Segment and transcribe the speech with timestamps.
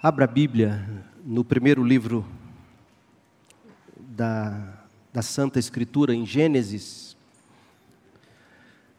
[0.00, 2.24] Abra a Bíblia no primeiro livro
[3.98, 7.16] da, da Santa Escritura, em Gênesis.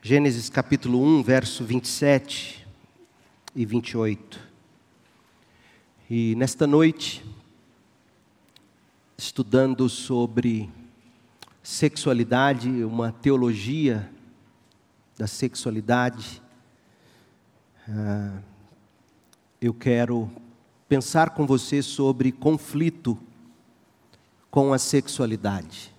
[0.02, 2.68] Gênesis capítulo 1, verso 27
[3.56, 4.42] e 28.
[6.10, 7.23] E nesta noite,
[9.18, 10.70] estudando sobre
[11.63, 14.11] sexualidade, uma teologia
[15.18, 16.41] da sexualidade,
[17.88, 18.41] ah,
[19.61, 20.29] eu quero
[20.90, 23.16] pensar com você sobre conflito
[24.50, 25.94] com a sexualidade.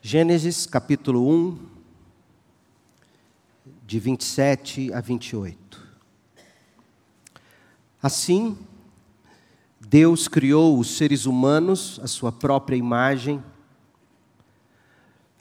[0.00, 1.58] Gênesis capítulo 1,
[3.84, 5.84] de 27 a 28.
[8.00, 8.56] Assim,
[9.80, 13.42] Deus criou os seres humanos à sua própria imagem,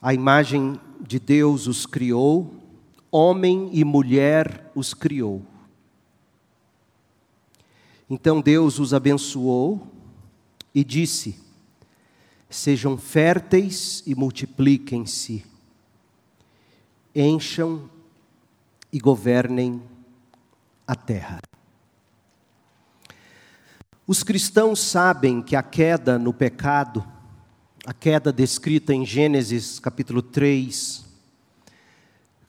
[0.01, 2.55] a imagem de Deus os criou,
[3.11, 5.45] homem e mulher os criou.
[8.09, 9.87] Então Deus os abençoou
[10.73, 11.39] e disse:
[12.49, 15.43] Sejam férteis e multipliquem-se,
[17.15, 17.89] encham
[18.91, 19.81] e governem
[20.87, 21.39] a terra.
[24.07, 27.03] Os cristãos sabem que a queda no pecado,
[27.87, 31.04] a queda descrita em Gênesis capítulo 3,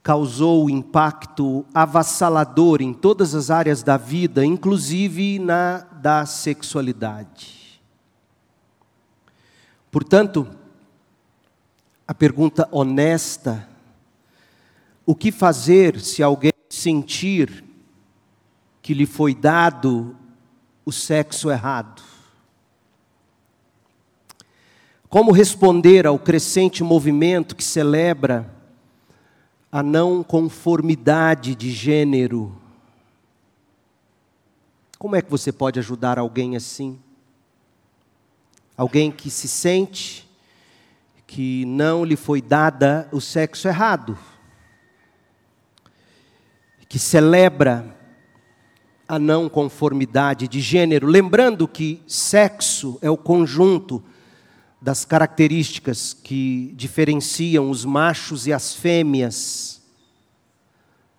[0.07, 7.81] causou impacto avassalador em todas as áreas da vida, inclusive na da sexualidade.
[9.91, 10.47] Portanto,
[12.07, 13.67] a pergunta honesta:
[15.05, 17.65] o que fazer se alguém sentir
[18.81, 20.15] que lhe foi dado
[20.85, 22.01] o sexo errado?
[25.09, 28.55] Como responder ao crescente movimento que celebra
[29.71, 32.55] a não conformidade de gênero.
[34.97, 36.99] Como é que você pode ajudar alguém assim?
[38.75, 40.27] Alguém que se sente
[41.25, 44.17] que não lhe foi dada o sexo errado,
[46.87, 47.95] que celebra
[49.07, 54.03] a não conformidade de gênero, lembrando que sexo é o conjunto
[54.81, 59.81] das características que diferenciam os machos e as fêmeas,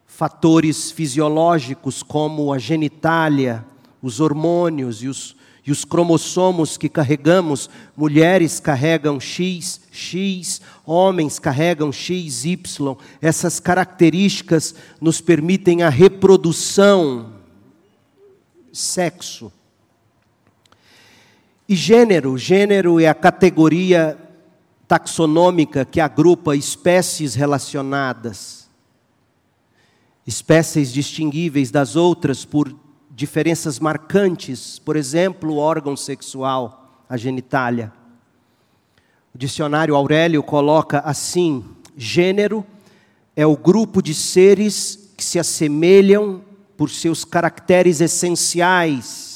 [0.06, 3.64] fatores fisiológicos como a genitália,
[4.00, 5.36] os hormônios e os,
[5.66, 12.96] e os cromossomos que carregamos, mulheres carregam X, X, homens carregam X, Y.
[13.20, 17.32] Essas características nos permitem a reprodução,
[18.72, 19.52] sexo.
[21.68, 24.16] E gênero, gênero é a categoria
[24.86, 28.70] taxonômica que agrupa espécies relacionadas,
[30.26, 32.74] espécies distinguíveis das outras por
[33.10, 37.92] diferenças marcantes, por exemplo, o órgão sexual, a genitália.
[39.34, 41.62] O dicionário Aurélio coloca assim:
[41.94, 42.64] gênero
[43.36, 46.42] é o grupo de seres que se assemelham
[46.78, 49.27] por seus caracteres essenciais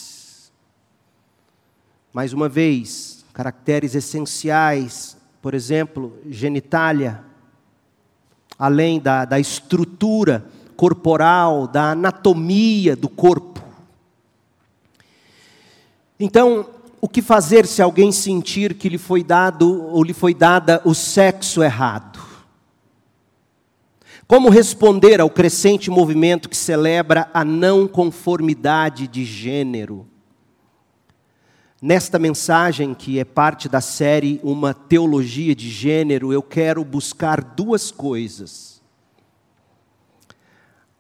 [2.13, 7.25] mais uma vez, caracteres essenciais, por exemplo, genitália,
[8.59, 10.45] além da, da estrutura
[10.77, 13.63] corporal, da anatomia do corpo.
[16.21, 16.67] Então,
[17.01, 20.95] o que fazer se alguém sentir que lhe foi dado ou lhe foi dada o
[20.95, 22.21] sexo errado?
[24.29, 30.12] Como responder ao crescente movimento que celebra a não conformidade de gênero?
[31.85, 37.91] Nesta mensagem, que é parte da série Uma Teologia de Gênero, eu quero buscar duas
[37.91, 38.81] coisas.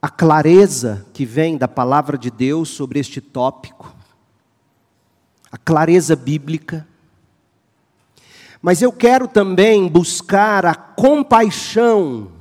[0.02, 3.94] A clareza que vem da palavra de Deus sobre este tópico,
[5.52, 6.84] a clareza bíblica,
[8.60, 12.32] mas eu quero também buscar a compaixão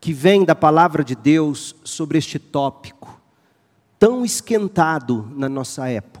[0.00, 3.20] que vem da palavra de Deus sobre este tópico,
[3.98, 6.19] tão esquentado na nossa época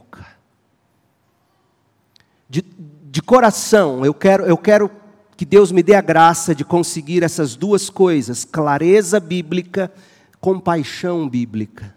[2.50, 2.64] de,
[3.04, 4.90] de coração, eu quero, eu quero
[5.36, 9.90] que Deus me dê a graça de conseguir essas duas coisas: clareza bíblica,
[10.40, 11.94] compaixão bíblica.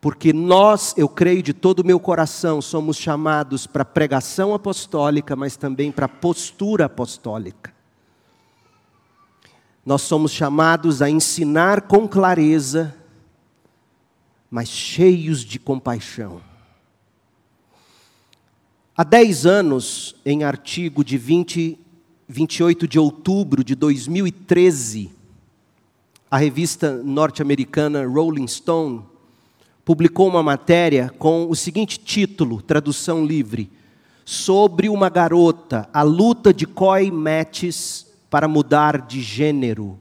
[0.00, 5.56] Porque nós, eu creio de todo o meu coração, somos chamados para pregação apostólica, mas
[5.56, 7.74] também para postura apostólica.
[9.84, 12.94] Nós somos chamados a ensinar com clareza,
[14.50, 16.53] mas cheios de compaixão.
[18.96, 21.76] Há 10 anos, em artigo de 20,
[22.28, 25.10] 28 de outubro de 2013,
[26.30, 29.02] a revista norte-americana Rolling Stone
[29.84, 33.68] publicou uma matéria com o seguinte título, tradução livre:
[34.24, 39.98] sobre uma garota, a luta de Coy Mattis para mudar de gênero.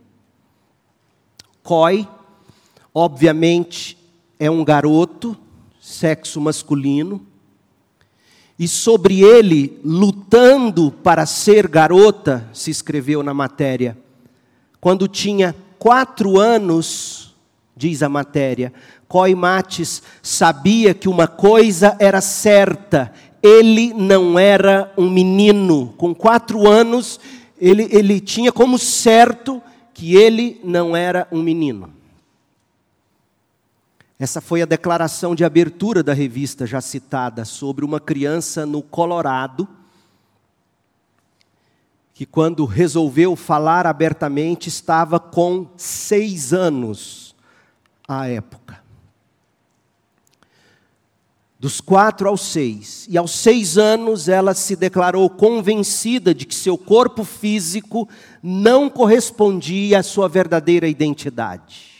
[1.63, 2.07] Coy,
[2.93, 3.97] obviamente,
[4.39, 5.35] é um garoto,
[5.81, 7.32] sexo masculino,
[8.57, 13.97] e sobre ele, lutando para ser garota, se escreveu na matéria,
[14.79, 17.35] quando tinha quatro anos,
[17.75, 18.71] diz a matéria,
[19.07, 25.93] Coy Mates sabia que uma coisa era certa, ele não era um menino.
[25.97, 27.19] Com quatro anos,
[27.59, 29.61] ele, ele tinha como certo
[29.93, 31.89] que ele não era um menino.
[34.23, 39.67] Essa foi a declaração de abertura da revista já citada sobre uma criança no Colorado
[42.13, 47.35] que, quando resolveu falar abertamente, estava com seis anos
[48.07, 48.81] à época.
[51.59, 53.05] Dos quatro aos seis.
[53.09, 58.07] E aos seis anos ela se declarou convencida de que seu corpo físico
[58.41, 61.92] não correspondia à sua verdadeira identidade.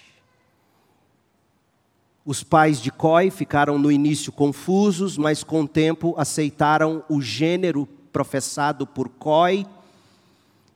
[2.26, 7.86] Os pais de Coy ficaram no início confusos, mas com o tempo aceitaram o gênero
[8.14, 9.66] professado por Coy.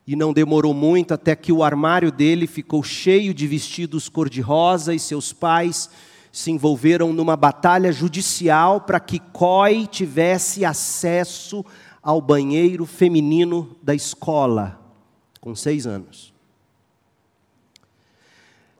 [0.05, 4.99] E não demorou muito até que o armário dele ficou cheio de vestidos cor-de-rosa e
[4.99, 5.89] seus pais
[6.33, 11.65] se envolveram numa batalha judicial para que Coy tivesse acesso
[12.03, 14.79] ao banheiro feminino da escola,
[15.39, 16.36] com seis anos.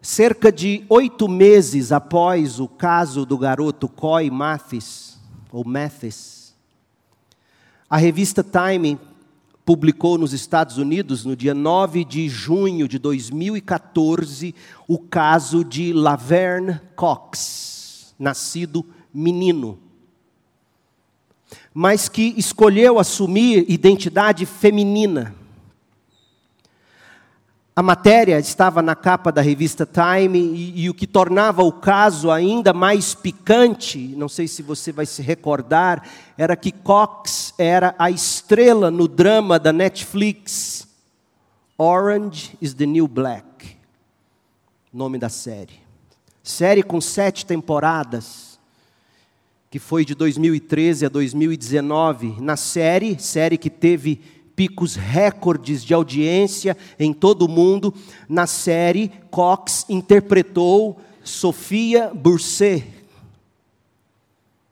[0.09, 5.19] Cerca de oito meses após o caso do garoto Coy Mathis,
[5.51, 6.55] ou Mathis,
[7.89, 8.97] a revista Time
[9.65, 14.55] publicou nos Estados Unidos, no dia 9 de junho de 2014,
[14.87, 19.77] o caso de Laverne Cox, nascido menino,
[21.73, 25.35] mas que escolheu assumir identidade feminina.
[27.77, 32.31] A matéria estava na capa da revista Time e, e, o que tornava o caso
[32.31, 36.01] ainda mais picante, não sei se você vai se recordar,
[36.35, 40.87] era que Cox era a estrela no drama da Netflix
[41.77, 43.77] Orange is the New Black,
[44.91, 45.79] nome da série.
[46.41, 48.57] Série com sete temporadas,
[49.69, 52.41] que foi de 2013 a 2019.
[52.41, 57.93] Na série, série que teve picos recordes de audiência em todo o mundo.
[58.27, 62.83] Na série, Cox interpretou Sofia Burset,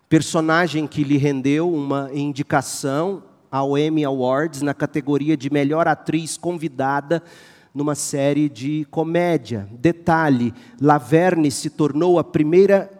[0.09, 3.21] personagem que lhe rendeu uma indicação
[3.51, 7.21] ao Emmy Awards na categoria de melhor atriz convidada
[7.71, 9.69] numa série de comédia.
[9.71, 10.51] Detalhe:
[10.81, 12.91] Laverne se tornou a primeira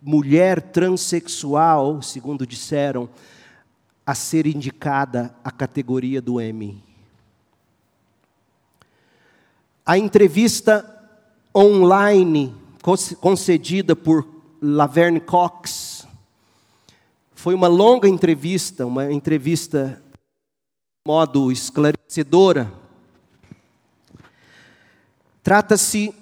[0.00, 3.06] mulher transexual, segundo disseram,
[4.06, 6.80] a ser indicada à categoria do Emmy.
[9.84, 10.84] A entrevista
[11.52, 12.54] online
[13.20, 14.28] concedida por
[14.62, 16.06] Laverne Cox
[17.34, 22.72] foi uma longa entrevista, uma entrevista de modo esclarecedora.
[25.42, 26.14] Trata-se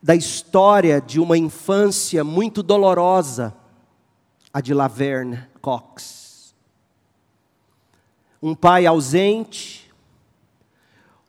[0.00, 3.54] da história de uma infância muito dolorosa,
[4.52, 6.21] a de Laverne Cox
[8.42, 9.88] um pai ausente,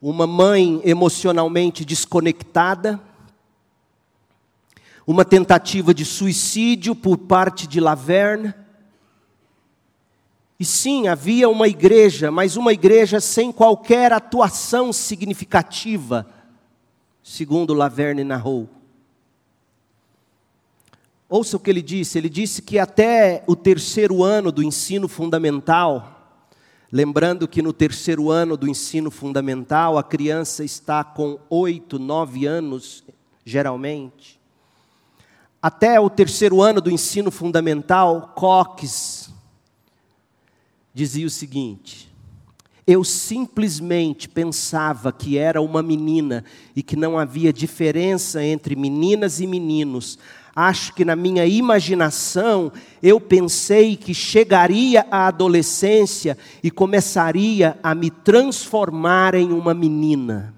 [0.02, 3.00] uma mãe emocionalmente desconectada,
[5.06, 8.54] uma tentativa de suicídio por parte de Laverne.
[10.60, 16.26] E sim, havia uma igreja, mas uma igreja sem qualquer atuação significativa,
[17.22, 18.68] segundo Laverne narrou.
[21.30, 26.13] Ouça o que ele disse: ele disse que até o terceiro ano do ensino fundamental,
[26.96, 33.04] Lembrando que no terceiro ano do ensino fundamental, a criança está com oito, nove anos,
[33.44, 34.40] geralmente.
[35.60, 39.32] Até o terceiro ano do ensino fundamental, Cox
[40.94, 42.14] dizia o seguinte:
[42.86, 46.46] eu simplesmente pensava que era uma menina
[46.76, 50.20] e que não havia diferença entre meninas e meninos,
[50.56, 58.12] Acho que na minha imaginação eu pensei que chegaria à adolescência e começaria a me
[58.12, 60.54] transformar em uma menina.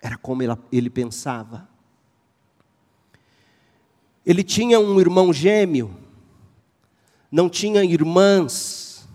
[0.00, 1.68] Era como ele pensava.
[4.24, 5.96] Ele tinha um irmão gêmeo,
[7.30, 9.08] não tinha irmãs.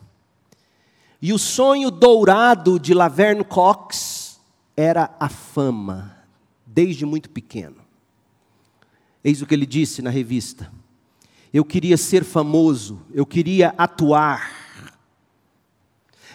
[1.22, 4.42] E o sonho dourado de Laverne Cox
[4.76, 6.18] era a fama
[6.66, 7.77] desde muito pequeno.
[9.28, 10.72] Eis o que ele disse na revista.
[11.54, 14.54] Eu queria ser famoso, eu queria atuar.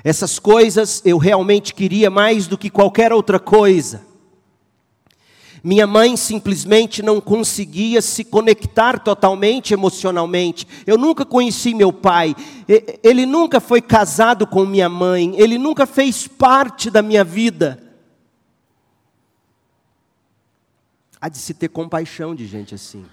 [0.05, 4.03] Essas coisas eu realmente queria mais do que qualquer outra coisa.
[5.65, 10.69] Minha mãe simplesmente não conseguia se conectar totalmente emocionalmente.
[10.87, 12.37] Eu nunca conheci meu pai.
[13.03, 15.35] Ele nunca foi casado com minha mãe.
[15.39, 17.82] Ele nunca fez parte da minha vida.
[21.23, 23.07] Há de se ter compaixão de gente assim.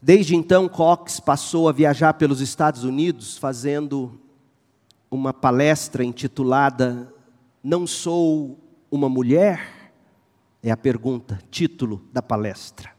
[0.00, 4.18] Desde então, Cox passou a viajar pelos Estados Unidos fazendo
[5.10, 7.12] uma palestra intitulada
[7.62, 8.58] Não Sou
[8.90, 9.92] uma Mulher?
[10.62, 12.92] É a pergunta, título da palestra.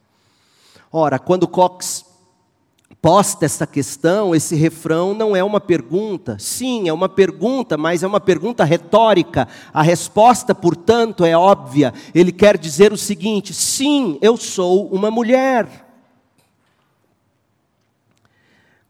[0.92, 2.06] Ora, quando Cox
[3.02, 6.38] posta essa questão, esse refrão não é uma pergunta.
[6.40, 9.48] Sim, é uma pergunta, mas é uma pergunta retórica.
[9.74, 11.94] A resposta, portanto, é óbvia.
[12.14, 15.86] Ele quer dizer o seguinte: sim, eu sou uma mulher.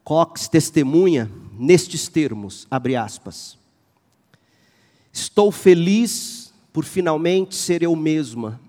[0.03, 3.57] Cox testemunha nestes termos, abre aspas.
[5.11, 8.59] Estou feliz por finalmente ser eu mesma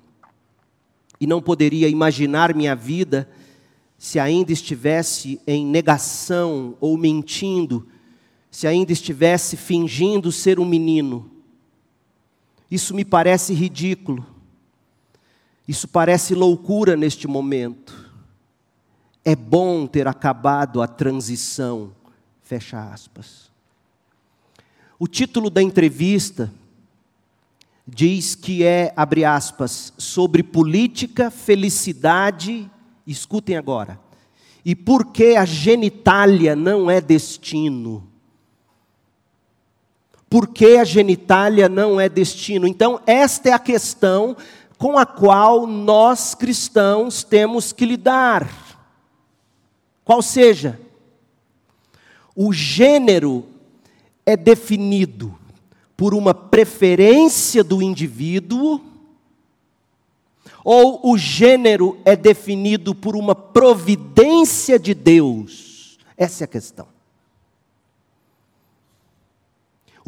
[1.20, 3.28] e não poderia imaginar minha vida
[3.98, 7.88] se ainda estivesse em negação ou mentindo,
[8.48, 11.28] se ainda estivesse fingindo ser um menino.
[12.70, 14.24] Isso me parece ridículo.
[15.66, 18.08] Isso parece loucura neste momento.
[19.24, 21.92] É bom ter acabado a transição.
[22.40, 23.50] Fecha aspas.
[24.98, 26.52] O título da entrevista
[27.86, 32.70] diz que é, abre aspas, sobre política, felicidade,
[33.12, 33.98] escutem agora,
[34.64, 38.06] e por que a genitália não é destino.
[40.28, 42.66] Por que a genitália não é destino?
[42.66, 44.36] Então, esta é a questão
[44.76, 48.48] com a qual nós cristãos temos que lidar.
[50.04, 50.78] Qual seja,
[52.36, 53.46] o gênero
[54.24, 55.36] é definido
[55.96, 58.80] por uma preferência do indivíduo,
[60.70, 65.96] ou o gênero é definido por uma providência de Deus?
[66.14, 66.97] Essa é a questão.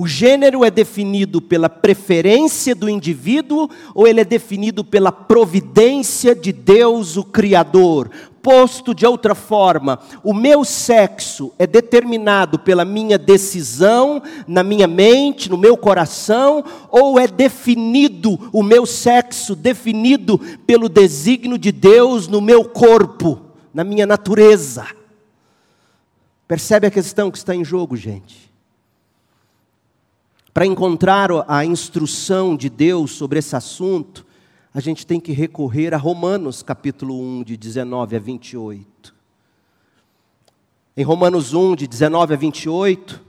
[0.01, 6.53] O gênero é definido pela preferência do indivíduo ou ele é definido pela providência de
[6.53, 8.11] Deus, o Criador?
[8.41, 15.51] Posto de outra forma, o meu sexo é determinado pela minha decisão, na minha mente,
[15.51, 22.41] no meu coração, ou é definido o meu sexo definido pelo desígnio de Deus no
[22.41, 23.39] meu corpo,
[23.75, 24.87] na minha natureza?
[26.49, 28.50] Percebe a questão que está em jogo, gente?
[30.53, 34.27] Para encontrar a instrução de Deus sobre esse assunto,
[34.75, 39.15] a gente tem que recorrer a Romanos capítulo 1, de 19 a 28.
[40.97, 43.21] Em Romanos 1, de 19 a 28,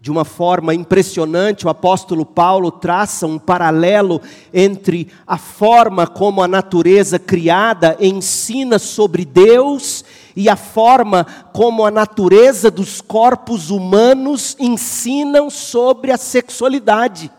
[0.00, 4.20] de uma forma impressionante, o apóstolo Paulo traça um paralelo
[4.54, 11.90] entre a forma como a natureza criada ensina sobre Deus e a forma como a
[11.90, 17.30] natureza dos corpos humanos ensinam sobre a sexualidade.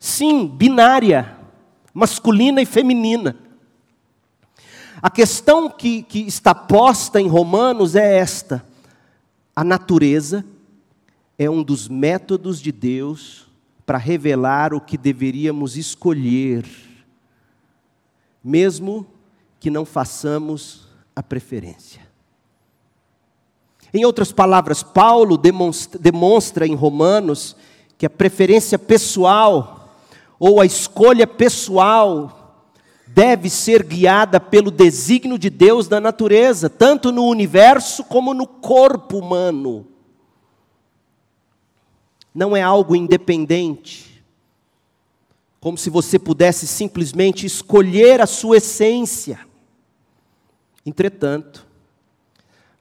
[0.00, 1.36] Sim, binária,
[1.92, 3.36] masculina e feminina.
[5.00, 8.64] A questão que, que está posta em Romanos é esta:
[9.54, 10.44] a natureza
[11.38, 13.46] é um dos métodos de Deus
[13.86, 16.64] para revelar o que deveríamos escolher,
[18.42, 19.06] mesmo
[19.60, 22.02] que não façamos a preferência.
[23.92, 27.56] Em outras palavras, Paulo demonstra, demonstra em Romanos
[27.96, 29.88] que a preferência pessoal
[30.38, 32.40] ou a escolha pessoal
[33.06, 39.18] deve ser guiada pelo desígnio de Deus na natureza, tanto no universo como no corpo
[39.18, 39.86] humano.
[42.34, 44.24] Não é algo independente,
[45.60, 49.38] como se você pudesse simplesmente escolher a sua essência.
[50.86, 51.66] Entretanto,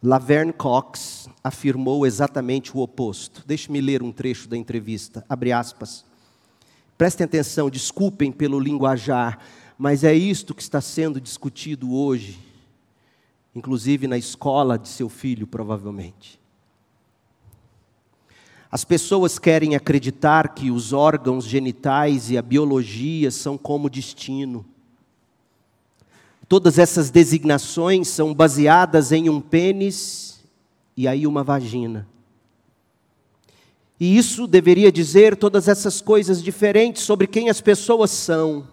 [0.01, 3.43] Laverne Cox afirmou exatamente o oposto.
[3.45, 5.25] Deixe-me ler um trecho da entrevista.
[5.29, 6.03] Abre aspas.
[6.97, 9.39] Prestem atenção, desculpem pelo linguajar,
[9.77, 12.37] mas é isto que está sendo discutido hoje,
[13.55, 16.39] inclusive na escola de seu filho, provavelmente.
[18.69, 24.65] As pessoas querem acreditar que os órgãos genitais e a biologia são como destino.
[26.53, 30.39] Todas essas designações são baseadas em um pênis
[30.95, 32.07] e aí uma vagina.
[33.99, 38.67] E isso deveria dizer todas essas coisas diferentes sobre quem as pessoas são.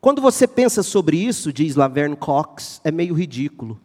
[0.00, 3.80] Quando você pensa sobre isso, diz Laverne Cox, é meio ridículo.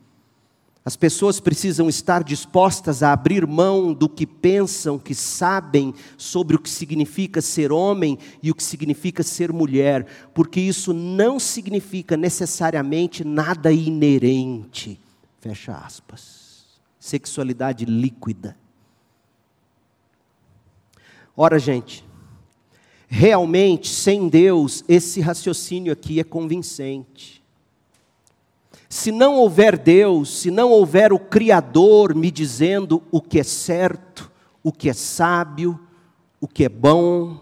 [0.83, 6.59] As pessoas precisam estar dispostas a abrir mão do que pensam, que sabem sobre o
[6.59, 13.23] que significa ser homem e o que significa ser mulher, porque isso não significa necessariamente
[13.23, 14.99] nada inerente.
[15.39, 16.65] Fecha aspas.
[16.99, 18.57] Sexualidade líquida.
[21.37, 22.03] Ora, gente,
[23.07, 27.40] realmente, sem Deus, esse raciocínio aqui é convincente.
[28.91, 34.29] Se não houver Deus, se não houver o Criador me dizendo o que é certo,
[34.61, 35.79] o que é sábio,
[36.41, 37.39] o que é bom,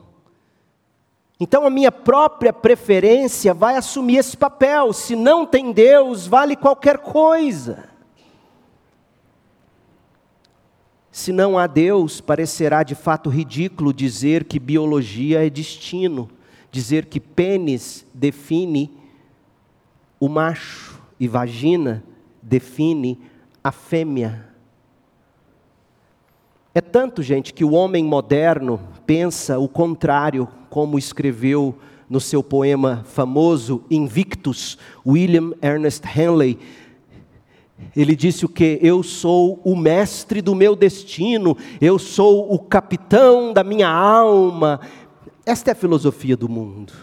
[1.39, 4.93] então a minha própria preferência vai assumir esse papel.
[4.93, 7.89] Se não tem Deus, vale qualquer coisa.
[11.11, 16.29] Se não há Deus, parecerá de fato ridículo dizer que biologia é destino,
[16.69, 18.95] dizer que pênis define
[20.19, 22.03] o macho e vagina
[22.41, 23.19] define
[23.63, 24.47] a fêmea.
[26.73, 31.75] É tanto, gente, que o homem moderno pensa o contrário, como escreveu
[32.09, 36.57] no seu poema famoso Invictus, William Ernest Henley.
[37.95, 38.79] Ele disse o que?
[38.81, 44.79] Eu sou o mestre do meu destino, eu sou o capitão da minha alma.
[45.45, 46.93] Esta é a filosofia do mundo.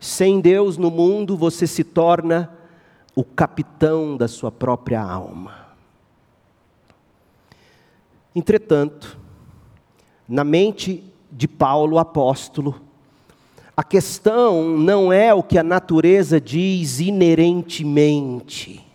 [0.00, 2.50] Sem Deus no mundo, você se torna
[3.14, 5.68] o capitão da sua própria alma.
[8.34, 9.18] Entretanto,
[10.26, 12.80] na mente de Paulo, apóstolo,
[13.76, 18.89] a questão não é o que a natureza diz inerentemente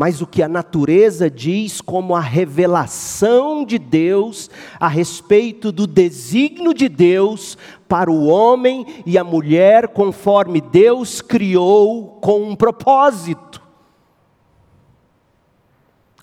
[0.00, 4.48] mas o que a natureza diz como a revelação de Deus
[4.80, 12.16] a respeito do desígnio de Deus para o homem e a mulher, conforme Deus criou
[12.18, 13.59] com um propósito.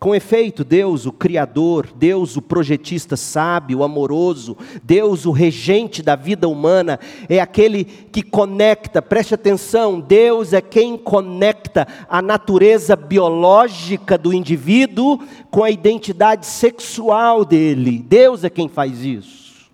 [0.08, 6.48] Com efeito, Deus, o Criador, Deus, o projetista sábio, amoroso, Deus, o regente da vida
[6.48, 14.34] humana, é aquele que conecta, preste atenção, Deus é quem conecta a natureza biológica do
[14.34, 15.20] indivíduo
[15.52, 18.00] com a identidade sexual dele.
[18.00, 19.70] Deus é quem faz isso.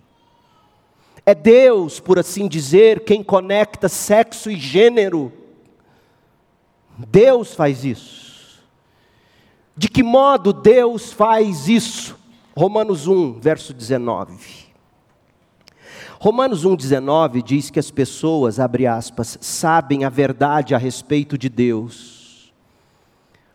[1.24, 5.32] É Deus, por assim dizer, quem conecta sexo e gênero.
[6.98, 8.23] Deus faz isso.
[9.76, 12.16] De que modo Deus faz isso?
[12.56, 14.64] Romanos 1, verso 19.
[16.20, 22.52] Romanos 1,19 diz que as pessoas, abre aspas, sabem a verdade a respeito de Deus,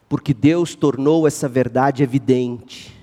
[0.08, 2.99] porque Deus tornou essa verdade evidente.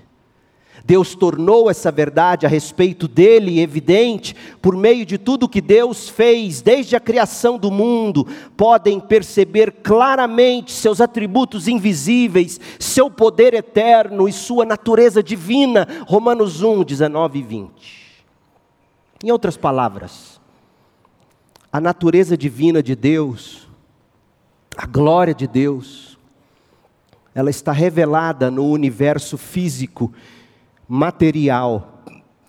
[0.87, 6.61] Deus tornou essa verdade a respeito dele evidente por meio de tudo que Deus fez
[6.61, 8.25] desde a criação do mundo.
[8.55, 15.85] Podem perceber claramente seus atributos invisíveis, seu poder eterno e sua natureza divina.
[16.07, 17.71] Romanos 1, 19 e 20.
[19.25, 20.39] Em outras palavras,
[21.69, 23.67] a natureza divina de Deus,
[24.77, 26.17] a glória de Deus,
[27.35, 30.13] ela está revelada no universo físico
[30.87, 32.03] material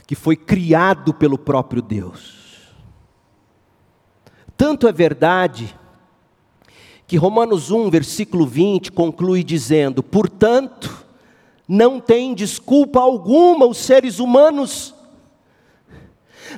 [0.07, 2.73] que foi criado pelo próprio Deus.
[4.57, 5.75] Tanto é verdade
[7.07, 11.07] que Romanos 1, versículo 20 conclui dizendo: Portanto,
[11.67, 14.95] não tem desculpa alguma os seres humanos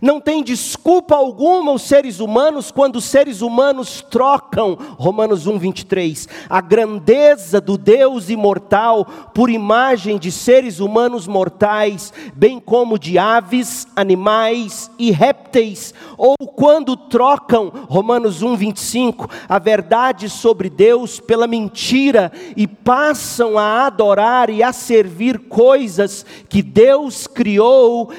[0.01, 6.29] não tem desculpa alguma os seres humanos quando os seres humanos trocam, Romanos 1, 23,
[6.49, 13.87] a grandeza do Deus imortal por imagem de seres humanos mortais, bem como de aves,
[13.95, 22.33] animais e répteis, ou quando trocam, Romanos 1, 25, a verdade sobre Deus pela mentira
[22.57, 28.11] e passam a adorar e a servir coisas que Deus criou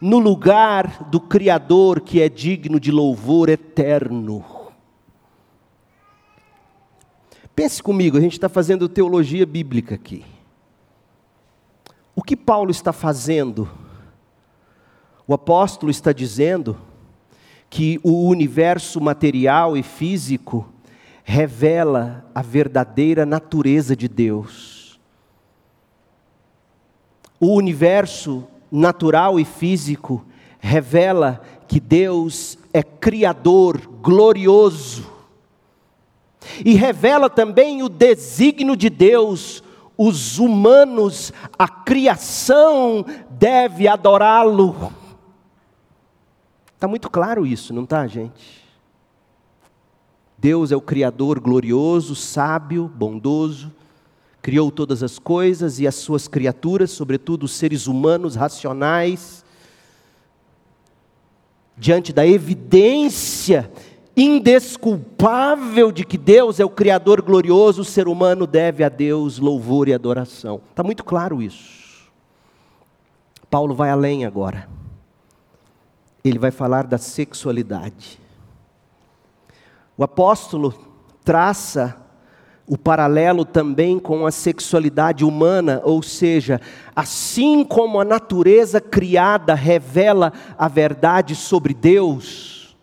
[0.00, 4.44] no lugar do Criador que é digno de louvor eterno.
[7.54, 10.24] Pense comigo, a gente está fazendo teologia bíblica aqui.
[12.16, 13.68] O que Paulo está fazendo?
[15.26, 16.76] O apóstolo está dizendo
[17.68, 20.72] que o universo material e físico
[21.22, 24.98] revela a verdadeira natureza de Deus.
[27.38, 30.24] O universo natural e físico
[30.58, 35.06] revela que Deus é criador glorioso.
[36.64, 39.62] E revela também o desígnio de Deus,
[39.96, 44.92] os humanos, a criação deve adorá-lo.
[46.74, 48.60] Está muito claro isso, não está, gente?
[50.38, 53.70] Deus é o Criador glorioso, sábio, bondoso,
[54.42, 59.44] criou todas as coisas e as suas criaturas, sobretudo os seres humanos racionais,
[61.76, 63.70] diante da evidência
[64.16, 69.88] indesculpável de que Deus é o Criador glorioso, o ser humano deve a Deus louvor
[69.88, 70.60] e adoração.
[70.70, 72.10] Está muito claro isso.
[73.48, 74.68] Paulo vai além agora.
[76.22, 78.20] Ele vai falar da sexualidade.
[79.96, 80.74] O apóstolo
[81.24, 81.96] traça
[82.70, 86.60] o paralelo também com a sexualidade humana, ou seja,
[86.94, 92.76] assim como a natureza criada revela a verdade sobre Deus,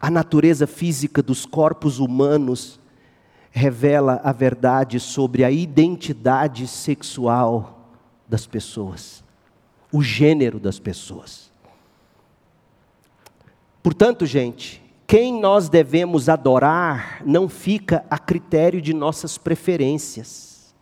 [0.00, 2.80] a natureza física dos corpos humanos
[3.52, 7.88] revela a verdade sobre a identidade sexual
[8.28, 9.22] das pessoas,
[9.92, 11.52] o gênero das pessoas.
[13.80, 20.74] Portanto, gente, quem nós devemos adorar não fica a critério de nossas preferências.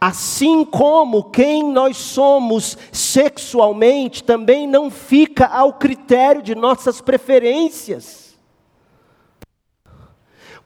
[0.00, 8.38] Assim como quem nós somos sexualmente também não fica ao critério de nossas preferências.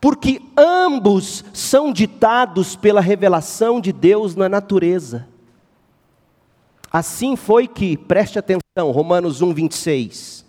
[0.00, 5.26] Porque ambos são ditados pela revelação de Deus na natureza.
[6.90, 10.47] Assim foi que, preste atenção, Romanos 1, 26.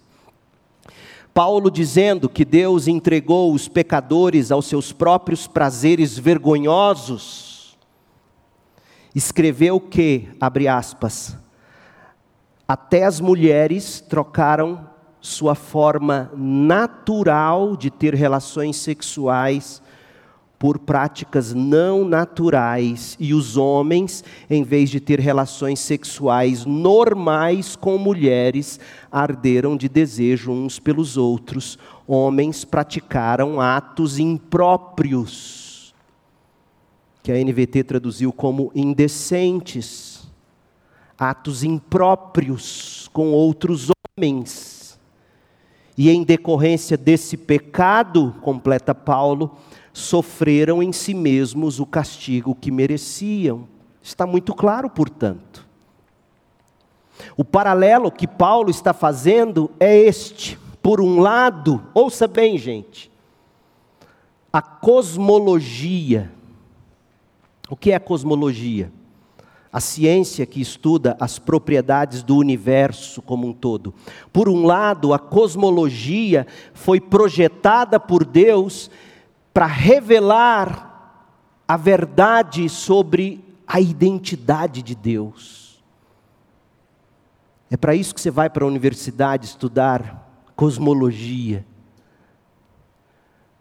[1.34, 7.78] Paulo dizendo que Deus entregou os pecadores aos seus próprios prazeres vergonhosos,
[9.14, 11.38] escreveu que, abre aspas,
[12.68, 14.88] até as mulheres trocaram
[15.22, 19.82] sua forma natural de ter relações sexuais
[20.60, 27.98] por práticas não naturais, e os homens, em vez de ter relações sexuais normais com
[27.98, 28.78] mulheres,
[29.10, 31.80] arderam de desejo uns pelos outros.
[32.06, 35.96] Homens praticaram atos impróprios,
[37.24, 40.28] que a NVT traduziu como indecentes,
[41.18, 45.00] atos impróprios com outros homens.
[45.98, 49.58] E em decorrência desse pecado, completa Paulo,
[50.00, 53.68] sofreram em si mesmos o castigo que mereciam.
[54.02, 55.68] Está muito claro, portanto.
[57.36, 60.58] O paralelo que Paulo está fazendo é este.
[60.82, 63.12] Por um lado, ouça bem, gente,
[64.52, 66.32] a cosmologia.
[67.70, 68.92] O que é a cosmologia?
[69.72, 73.94] A ciência que estuda as propriedades do universo como um todo.
[74.34, 78.90] Por um lado, a cosmologia foi projetada por Deus
[79.54, 80.90] para revelar
[81.68, 85.84] a verdade sobre a identidade de Deus.
[87.70, 91.64] É para isso que você vai para a universidade estudar cosmologia,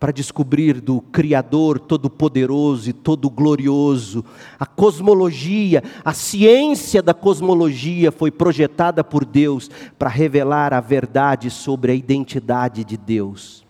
[0.01, 4.25] para descobrir do Criador todo-poderoso e todo-glorioso.
[4.59, 11.93] A cosmologia, a ciência da cosmologia foi projetada por Deus para revelar a verdade sobre
[11.93, 13.68] a identidade de Deus.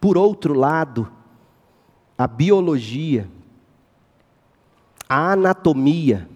[0.00, 1.10] Por outro lado,
[2.16, 3.28] a biologia,
[5.08, 6.28] a anatomia,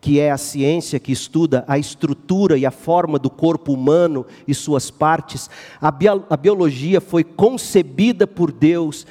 [0.00, 4.52] que é a ciência que estuda a estrutura e a forma do corpo humano e
[4.52, 5.48] suas partes,
[5.80, 9.06] a, bio, a biologia foi concebida por Deus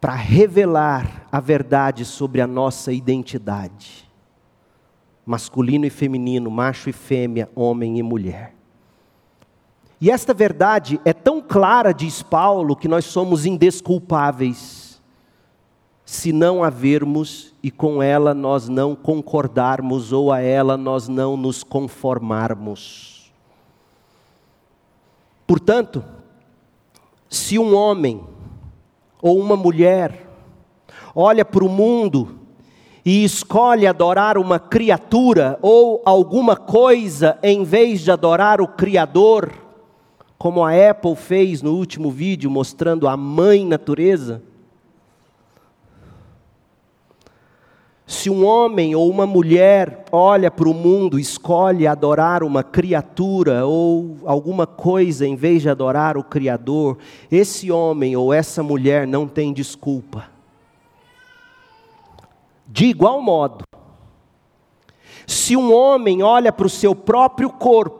[0.00, 4.08] para revelar a verdade sobre a nossa identidade.
[5.24, 8.57] Masculino e feminino, macho e fêmea, homem e mulher.
[10.00, 15.00] E esta verdade é tão clara, diz Paulo, que nós somos indesculpáveis,
[16.04, 21.36] se não a vermos e com ela nós não concordarmos ou a ela nós não
[21.36, 23.30] nos conformarmos.
[25.46, 26.04] Portanto,
[27.28, 28.24] se um homem
[29.20, 30.28] ou uma mulher
[31.14, 32.38] olha para o mundo
[33.04, 39.67] e escolhe adorar uma criatura ou alguma coisa em vez de adorar o Criador,
[40.38, 44.40] como a Apple fez no último vídeo mostrando a mãe natureza?
[48.06, 54.16] Se um homem ou uma mulher olha para o mundo, escolhe adorar uma criatura ou
[54.24, 56.96] alguma coisa em vez de adorar o Criador,
[57.30, 60.30] esse homem ou essa mulher não tem desculpa.
[62.66, 63.64] De igual modo,
[65.26, 67.97] se um homem olha para o seu próprio corpo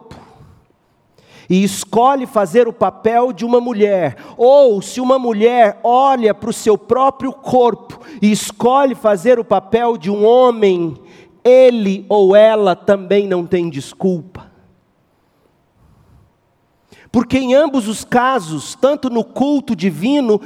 [1.49, 6.53] e escolhe fazer o papel de uma mulher, ou se uma mulher olha para o
[6.53, 10.95] seu próprio corpo e escolhe fazer o papel de um homem,
[11.43, 14.49] ele ou ela também não tem desculpa.
[17.11, 20.41] Porque em ambos os casos, tanto no culto divino,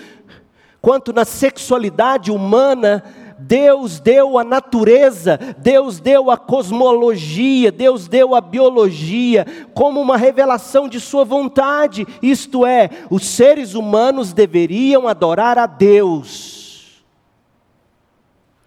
[0.80, 3.02] quanto na sexualidade humana,
[3.42, 10.88] Deus deu a natureza, Deus deu a cosmologia, Deus deu a biologia como uma revelação
[10.88, 17.02] de Sua vontade, isto é, os seres humanos deveriam adorar a Deus.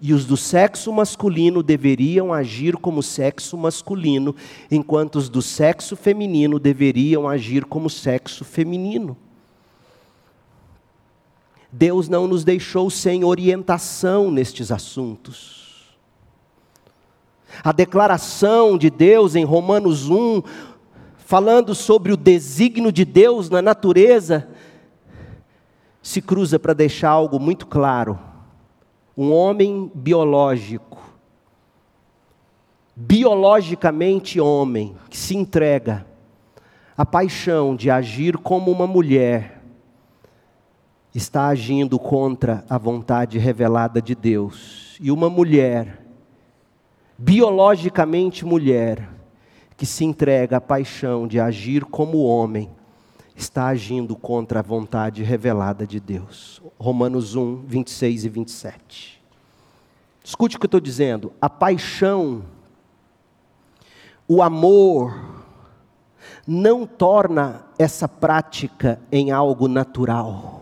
[0.02, 4.36] E os do sexo masculino deveriam agir como sexo masculino,
[4.70, 9.18] enquanto os do sexo feminino deveriam agir como sexo feminino.
[11.78, 15.94] Deus não nos deixou sem orientação nestes assuntos.
[17.62, 20.42] A declaração de Deus em Romanos 1,
[21.18, 24.48] falando sobre o desígnio de Deus na natureza,
[26.02, 28.18] se cruza para deixar algo muito claro.
[29.18, 30.98] Um homem biológico,
[32.96, 36.06] biologicamente homem, que se entrega
[36.98, 39.55] à paixão de agir como uma mulher,
[41.16, 44.98] está agindo contra a vontade revelada de Deus.
[45.00, 46.06] E uma mulher,
[47.18, 49.10] biologicamente mulher,
[49.78, 52.70] que se entrega à paixão de agir como homem,
[53.34, 56.62] está agindo contra a vontade revelada de Deus.
[56.78, 59.24] Romanos 1, 26 e 27.
[60.22, 61.32] Escute o que eu estou dizendo.
[61.42, 62.44] A paixão,
[64.28, 65.44] o amor,
[66.46, 70.55] não torna essa prática em algo natural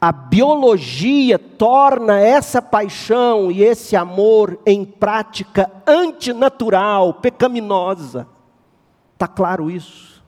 [0.00, 8.28] a biologia torna essa paixão e esse amor em prática antinatural, pecaminosa.
[9.14, 10.22] Está claro isso?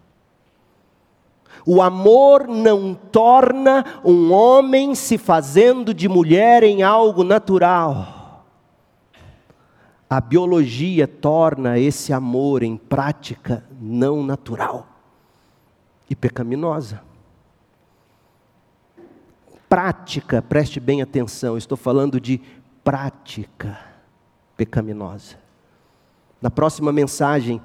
[1.65, 8.45] O amor não torna um homem se fazendo de mulher em algo natural.
[10.09, 14.85] A biologia torna esse amor em prática não natural
[16.09, 17.10] e pecaminosa
[19.71, 22.41] prática, preste bem atenção, estou falando de
[22.83, 23.79] prática
[24.57, 25.37] pecaminosa.
[26.43, 27.63] Na próxima mensagem,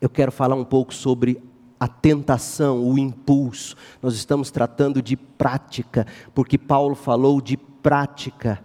[0.00, 1.40] eu quero falar um pouco sobre
[1.78, 3.76] a tentação, o impulso.
[4.02, 8.60] Nós estamos tratando de prática, porque Paulo falou de prática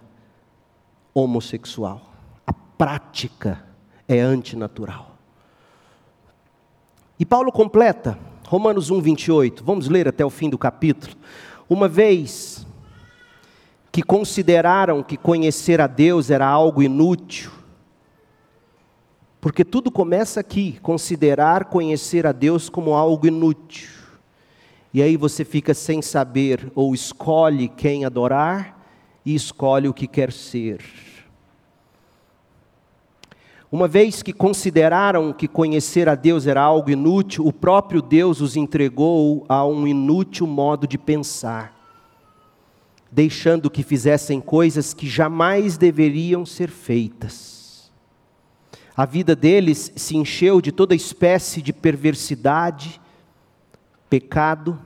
[1.14, 2.12] homossexual.
[2.44, 3.64] A prática
[4.08, 5.16] é antinatural.
[7.20, 8.18] E Paulo completa,
[8.48, 9.62] Romanos 1, 28.
[9.62, 11.14] Vamos ler até o fim do capítulo.
[11.68, 12.66] Uma vez
[13.92, 17.50] que consideraram que conhecer a Deus era algo inútil,
[19.40, 23.88] porque tudo começa aqui, considerar conhecer a Deus como algo inútil.
[24.92, 28.78] E aí você fica sem saber, ou escolhe quem adorar
[29.24, 30.80] e escolhe o que quer ser.
[33.70, 38.56] Uma vez que consideraram que conhecer a Deus era algo inútil, o próprio Deus os
[38.56, 41.74] entregou a um inútil modo de pensar,
[43.12, 47.92] deixando que fizessem coisas que jamais deveriam ser feitas.
[48.96, 52.98] A vida deles se encheu de toda espécie de perversidade,
[54.08, 54.78] pecado,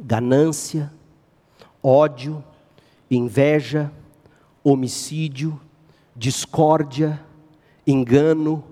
[0.00, 0.92] ganância,
[1.80, 2.42] ódio,
[3.08, 3.92] inveja,
[4.64, 5.58] homicídio,
[6.16, 7.20] discórdia,
[7.86, 8.64] engano,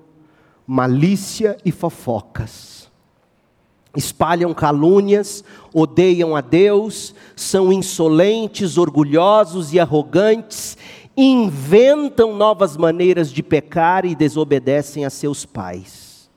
[0.67, 2.91] malícia e fofocas.
[3.97, 5.43] Espalham calúnias,
[5.75, 10.79] odeiam a Deus, são insolentes, orgulhosos e arrogantes,
[11.17, 16.31] inventam novas maneiras de pecar e desobedecem a seus pais.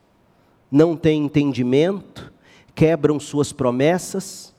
[0.71, 2.33] Não têm entendimento,
[2.73, 4.53] quebram suas promessas,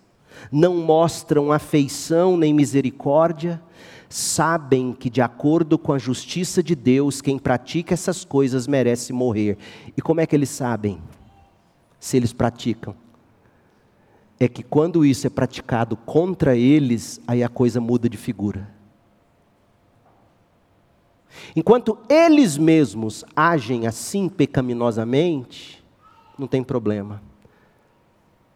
[0.52, 3.60] não mostram afeição nem misericórdia,
[4.14, 9.58] sabem que, de acordo com a justiça de Deus, quem pratica essas coisas merece morrer.
[9.96, 11.02] E como é que eles sabem?
[11.98, 12.94] Se eles praticam.
[14.38, 18.70] É que quando isso é praticado contra eles, aí a coisa muda de figura.
[21.56, 25.84] Enquanto eles mesmos agem assim pecaminosamente,
[26.38, 27.20] não tem problema.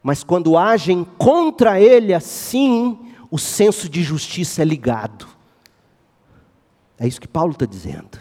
[0.04, 2.96] Mas quando agem contra ele assim,
[3.28, 5.37] o senso de justiça é ligado.
[6.98, 8.18] É isso que Paulo está dizendo.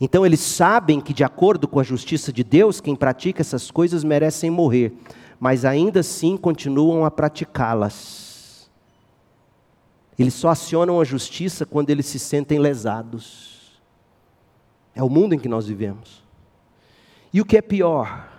[0.00, 4.02] Então eles sabem que, de acordo com a justiça de Deus, quem pratica essas coisas
[4.02, 4.94] merecem morrer,
[5.38, 8.70] mas ainda assim continuam a praticá-las.
[10.18, 13.80] Eles só acionam a justiça quando eles se sentem lesados.
[14.94, 16.22] É o mundo em que nós vivemos.
[17.32, 18.30] E o que é pior?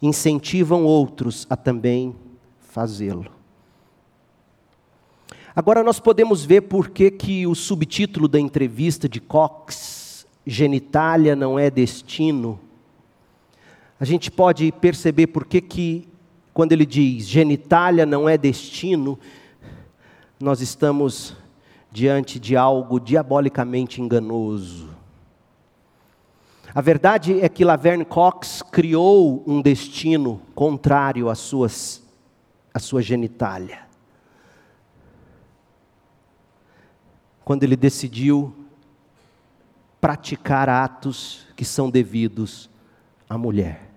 [0.00, 2.14] incentivam outros a também
[2.60, 3.35] fazê-lo.
[5.58, 11.58] Agora nós podemos ver por que, que o subtítulo da entrevista de Cox, Genitália não
[11.58, 12.60] é destino,
[13.98, 16.06] a gente pode perceber por que, que
[16.52, 19.18] quando ele diz genitália não é destino,
[20.38, 21.34] nós estamos
[21.90, 24.90] diante de algo diabolicamente enganoso.
[26.74, 31.70] A verdade é que Laverne Cox criou um destino contrário à sua
[33.00, 33.85] genitália.
[37.46, 38.52] Quando ele decidiu
[40.00, 42.68] praticar atos que são devidos
[43.30, 43.88] à mulher.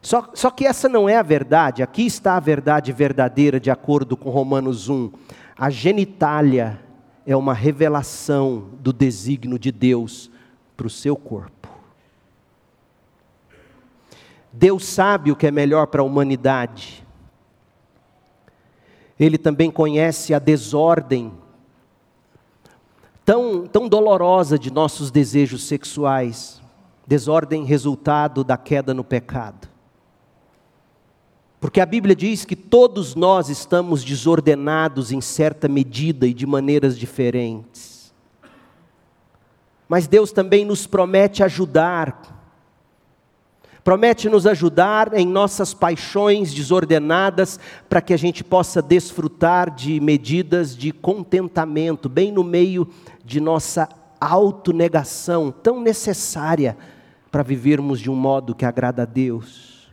[0.00, 4.16] Só, só que essa não é a verdade, aqui está a verdade verdadeira, de acordo
[4.16, 5.10] com Romanos 1.
[5.58, 6.80] A genitália
[7.26, 10.30] é uma revelação do desígnio de Deus
[10.76, 11.68] para o seu corpo.
[14.52, 17.04] Deus sabe o que é melhor para a humanidade.
[19.18, 21.41] Ele também conhece a desordem
[23.24, 26.60] tão, tão dolorosa de nossos desejos sexuais
[27.06, 29.68] desordem resultado da queda no pecado.
[31.60, 36.98] Porque a Bíblia diz que todos nós estamos desordenados em certa medida e de maneiras
[36.98, 38.12] diferentes.
[39.88, 42.31] Mas Deus também nos promete ajudar,
[43.84, 50.76] promete nos ajudar em nossas paixões desordenadas, para que a gente possa desfrutar de medidas
[50.76, 52.88] de contentamento, bem no meio
[53.24, 53.88] de nossa
[54.20, 56.76] autonegação tão necessária
[57.30, 59.90] para vivermos de um modo que agrada a Deus.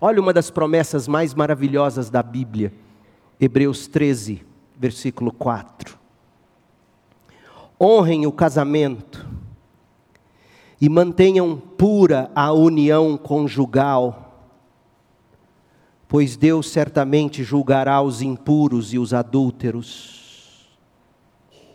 [0.00, 2.72] Olha uma das promessas mais maravilhosas da Bíblia,
[3.40, 4.42] Hebreus 13,
[4.78, 5.98] versículo 4.
[7.78, 9.26] Honrem o casamento
[10.80, 14.48] e mantenham pura a união conjugal,
[16.08, 20.68] pois Deus certamente julgará os impuros e os adúlteros.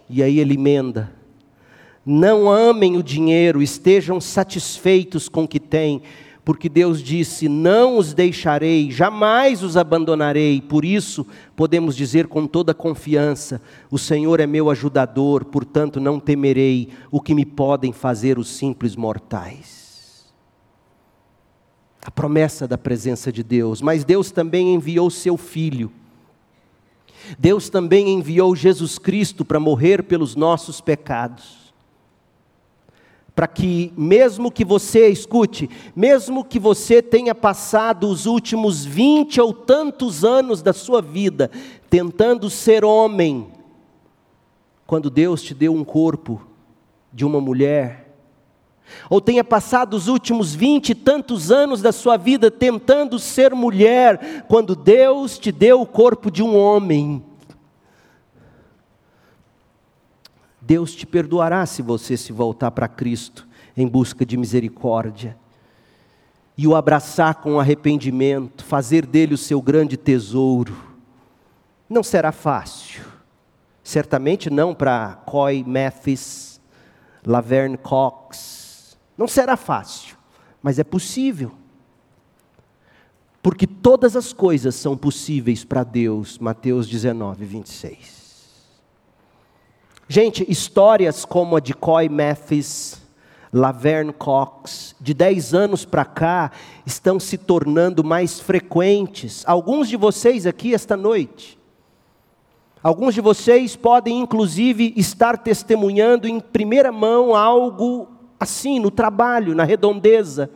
[0.09, 1.13] E aí ele emenda:
[2.05, 6.01] não amem o dinheiro, estejam satisfeitos com o que têm
[6.45, 10.61] porque Deus disse: Não os deixarei, jamais os abandonarei.
[10.61, 16.89] Por isso, podemos dizer com toda confiança: O Senhor é meu ajudador, portanto não temerei
[17.09, 20.33] o que me podem fazer os simples mortais.
[22.05, 25.91] A promessa da presença de Deus, mas Deus também enviou seu filho.
[27.39, 31.64] Deus também enviou Jesus Cristo para morrer pelos nossos pecados
[33.35, 39.53] para que, mesmo que você, escute, mesmo que você tenha passado os últimos vinte ou
[39.53, 41.51] tantos anos da sua vida
[41.89, 43.47] tentando ser homem,
[44.87, 46.41] quando Deus te deu um corpo
[47.11, 48.05] de uma mulher,
[49.09, 54.45] ou tenha passado os últimos vinte e tantos anos da sua vida tentando ser mulher,
[54.47, 57.21] quando Deus te deu o corpo de um homem,
[60.65, 63.47] Deus te perdoará se você se voltar para Cristo
[63.77, 65.37] em busca de misericórdia
[66.57, 70.75] e o abraçar com arrependimento, fazer dele o seu grande tesouro.
[71.87, 73.03] Não será fácil.
[73.83, 76.59] Certamente não para Coy Mathis,
[77.23, 78.97] Laverne Cox.
[79.15, 80.17] Não será fácil,
[80.63, 81.51] mas é possível.
[83.43, 86.39] Porque todas as coisas são possíveis para Deus.
[86.39, 88.14] Mateus 19, 26.
[90.07, 93.01] Gente, histórias como a de Coy Mathis,
[93.51, 96.51] Laverne Cox, de 10 anos para cá,
[96.85, 99.43] estão se tornando mais frequentes.
[99.47, 101.57] Alguns de vocês aqui esta noite,
[102.83, 108.07] alguns de vocês podem inclusive estar testemunhando em primeira mão algo
[108.39, 110.51] assim, no trabalho, na redondeza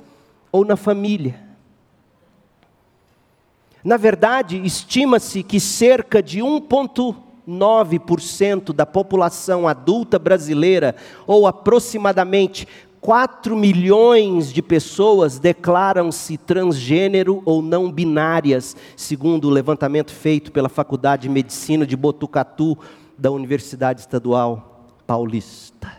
[0.52, 1.42] ou na família.
[3.84, 12.68] Na verdade, estima-se que cerca de 1,5 9% da população adulta brasileira, ou aproximadamente
[13.02, 21.24] 4 milhões de pessoas declaram-se transgênero ou não binárias, segundo o levantamento feito pela Faculdade
[21.24, 22.78] de Medicina de Botucatu
[23.18, 25.99] da Universidade Estadual Paulista.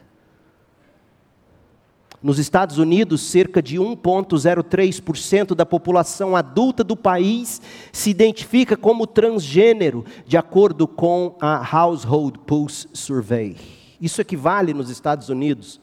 [2.22, 10.04] Nos Estados Unidos, cerca de 1,03% da população adulta do país se identifica como transgênero,
[10.26, 13.56] de acordo com a Household Pulse Survey.
[13.98, 15.80] Isso equivale nos Estados Unidos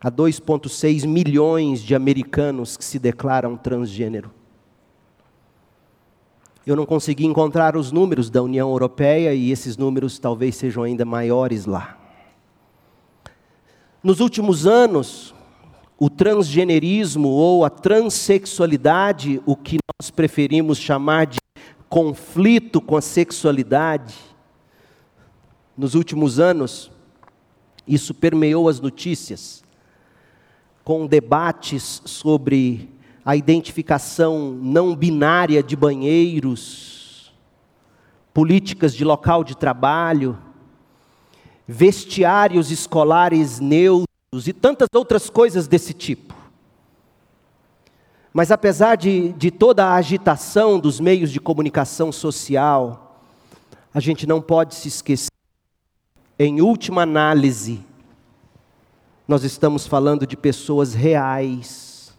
[0.00, 4.30] a 2,6 milhões de americanos que se declaram transgênero.
[6.66, 11.04] Eu não consegui encontrar os números da União Europeia e esses números talvez sejam ainda
[11.04, 11.98] maiores lá.
[14.02, 15.34] Nos últimos anos,
[16.02, 21.38] o transgenerismo ou a transexualidade, o que nós preferimos chamar de
[21.90, 24.14] conflito com a sexualidade,
[25.76, 26.90] nos últimos anos,
[27.86, 29.62] isso permeou as notícias,
[30.82, 32.88] com debates sobre
[33.22, 37.30] a identificação não binária de banheiros,
[38.32, 40.38] políticas de local de trabalho,
[41.68, 46.34] vestiários escolares neutros e tantas outras coisas desse tipo.
[48.32, 53.20] Mas apesar de, de toda a agitação dos meios de comunicação social,
[53.92, 55.32] a gente não pode se esquecer,
[56.38, 57.84] em última análise,
[59.26, 62.14] nós estamos falando de pessoas reais,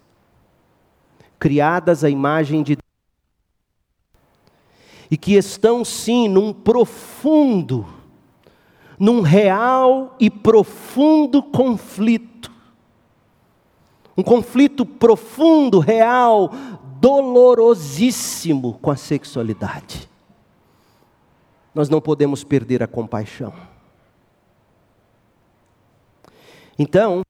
[1.40, 2.92] criadas à imagem de Deus,
[5.10, 7.88] e que estão sim num profundo,
[9.02, 12.52] num real e profundo conflito.
[14.16, 16.52] Um conflito profundo, real,
[17.00, 20.08] dolorosíssimo com a sexualidade.
[21.74, 23.52] Nós não podemos perder a compaixão.
[26.78, 27.24] Então,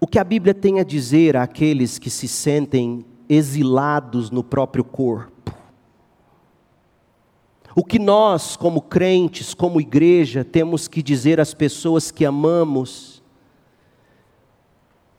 [0.00, 5.39] o que a Bíblia tem a dizer àqueles que se sentem exilados no próprio corpo?
[7.74, 13.22] O que nós, como crentes, como igreja, temos que dizer às pessoas que amamos,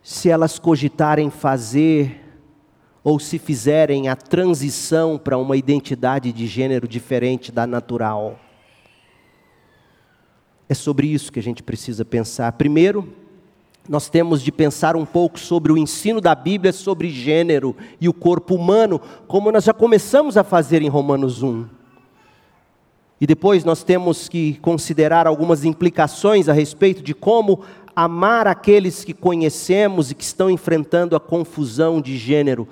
[0.03, 2.19] se elas cogitarem fazer
[3.03, 8.37] ou se fizerem a transição para uma identidade de gênero diferente da natural?
[10.67, 12.51] É sobre isso que a gente precisa pensar.
[12.53, 13.13] Primeiro,
[13.87, 18.13] nós temos de pensar um pouco sobre o ensino da Bíblia sobre gênero e o
[18.13, 21.80] corpo humano, como nós já começamos a fazer em Romanos 1.
[23.21, 27.61] E depois nós temos que considerar algumas implicações a respeito de como
[27.95, 32.67] amar aqueles que conhecemos e que estão enfrentando a confusão de gênero.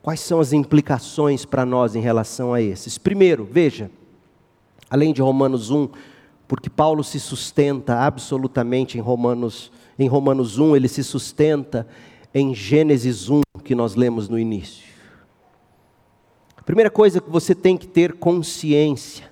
[0.00, 2.96] Quais são as implicações para nós em relação a esses?
[2.96, 3.90] Primeiro, veja,
[4.88, 5.86] além de Romanos 1,
[6.46, 11.86] porque Paulo se sustenta absolutamente em Romanos, em Romanos 1, ele se sustenta
[12.32, 14.87] em Gênesis 1, que nós lemos no início.
[16.68, 19.30] Primeira coisa que você tem que ter consciência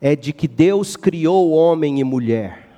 [0.00, 2.68] é de que Deus criou homem e mulher.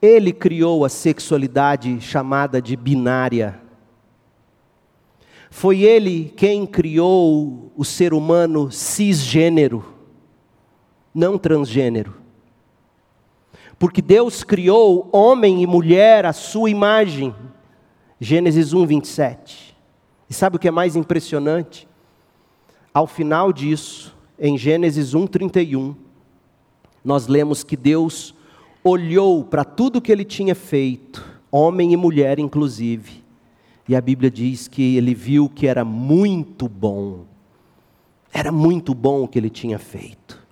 [0.00, 3.60] Ele criou a sexualidade chamada de binária.
[5.50, 9.84] Foi ele quem criou o ser humano cisgênero,
[11.14, 12.14] não transgênero.
[13.78, 17.34] Porque Deus criou homem e mulher à sua imagem.
[18.18, 19.63] Gênesis 1, 27.
[20.34, 21.86] Sabe o que é mais impressionante?
[22.92, 25.94] Ao final disso, em Gênesis 1:31,
[27.04, 28.34] nós lemos que Deus
[28.82, 33.22] olhou para tudo que ele tinha feito, homem e mulher inclusive,
[33.88, 37.24] e a Bíblia diz que ele viu que era muito bom.
[38.32, 40.42] Era muito bom o que ele tinha feito.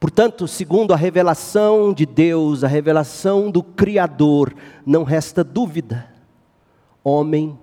[0.00, 4.52] Portanto, segundo a revelação de Deus, a revelação do Criador,
[4.84, 6.12] não resta dúvida:
[7.04, 7.56] homem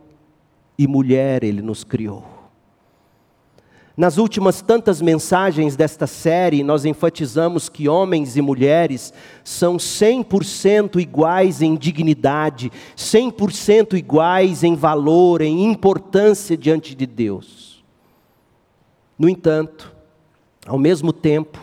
[0.79, 2.23] e mulher ele nos criou.
[3.97, 9.13] Nas últimas tantas mensagens desta série, nós enfatizamos que homens e mulheres
[9.43, 17.83] são 100% iguais em dignidade, 100% iguais em valor, em importância diante de Deus.
[19.17, 19.93] No entanto,
[20.65, 21.59] ao mesmo tempo,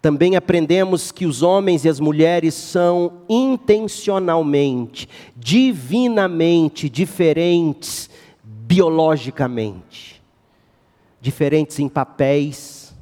[0.00, 8.10] também aprendemos que os homens e as mulheres são intencionalmente, divinamente diferentes
[8.72, 10.22] biologicamente,
[11.20, 12.96] diferentes em papéis,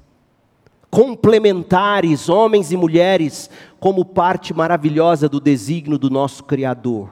[0.90, 3.48] complementares, homens e mulheres,
[3.78, 7.08] como parte maravilhosa do desígnio do nosso Criador.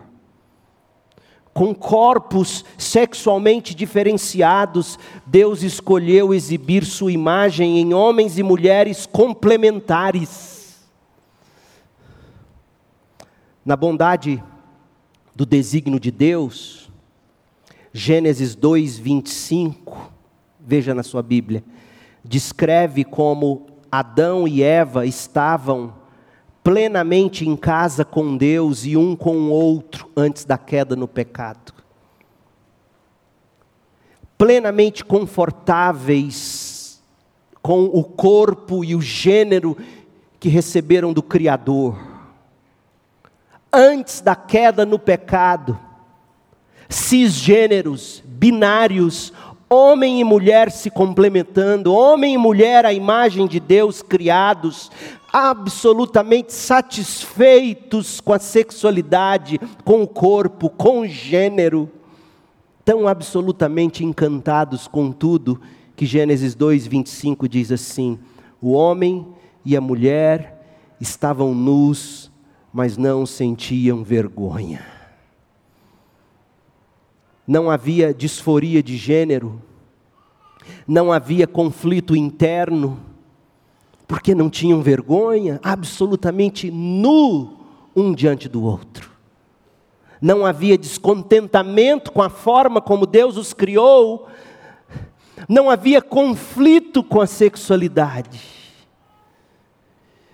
[1.54, 10.84] Com corpos sexualmente diferenciados, Deus escolheu exibir Sua imagem em homens e mulheres complementares.
[13.64, 14.42] Na bondade
[15.32, 16.87] do desígnio de Deus,
[17.98, 20.12] Gênesis 2, 25,
[20.60, 21.64] veja na sua Bíblia,
[22.24, 25.92] descreve como Adão e Eva estavam
[26.62, 31.74] plenamente em casa com Deus e um com o outro antes da queda no pecado.
[34.38, 37.02] Plenamente confortáveis
[37.60, 39.76] com o corpo e o gênero
[40.38, 41.98] que receberam do Criador.
[43.72, 45.87] Antes da queda no pecado,
[46.88, 49.32] cisgêneros, binários,
[49.68, 54.90] homem e mulher se complementando, homem e mulher à imagem de Deus criados,
[55.32, 61.90] absolutamente satisfeitos com a sexualidade, com o corpo, com o gênero,
[62.84, 65.60] tão absolutamente encantados com tudo,
[65.94, 68.18] que Gênesis 2, 25 diz assim:
[68.60, 69.26] o homem
[69.64, 72.30] e a mulher estavam nus,
[72.72, 74.97] mas não sentiam vergonha.
[77.48, 79.62] Não havia disforia de gênero,
[80.86, 83.00] não havia conflito interno,
[84.06, 87.56] porque não tinham vergonha, absolutamente nu
[87.96, 89.10] um diante do outro.
[90.20, 94.28] Não havia descontentamento com a forma como Deus os criou,
[95.48, 98.57] não havia conflito com a sexualidade.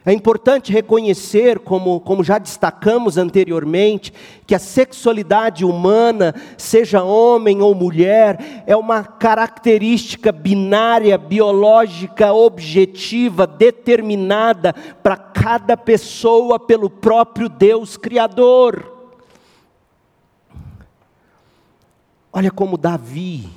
[0.07, 4.13] É importante reconhecer, como, como já destacamos anteriormente,
[4.47, 14.75] que a sexualidade humana, seja homem ou mulher, é uma característica binária, biológica, objetiva, determinada
[15.03, 18.93] para cada pessoa pelo próprio Deus Criador.
[22.31, 23.49] Olha como Davi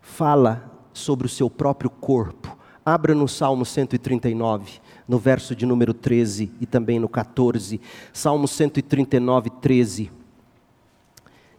[0.00, 2.58] fala sobre o seu próprio corpo.
[2.84, 7.80] Abra no Salmo 139 no verso de número 13 e também no 14.
[8.12, 10.10] Salmo 139, 13.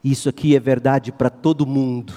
[0.04, 2.14] Isso aqui é verdade para todo mundo.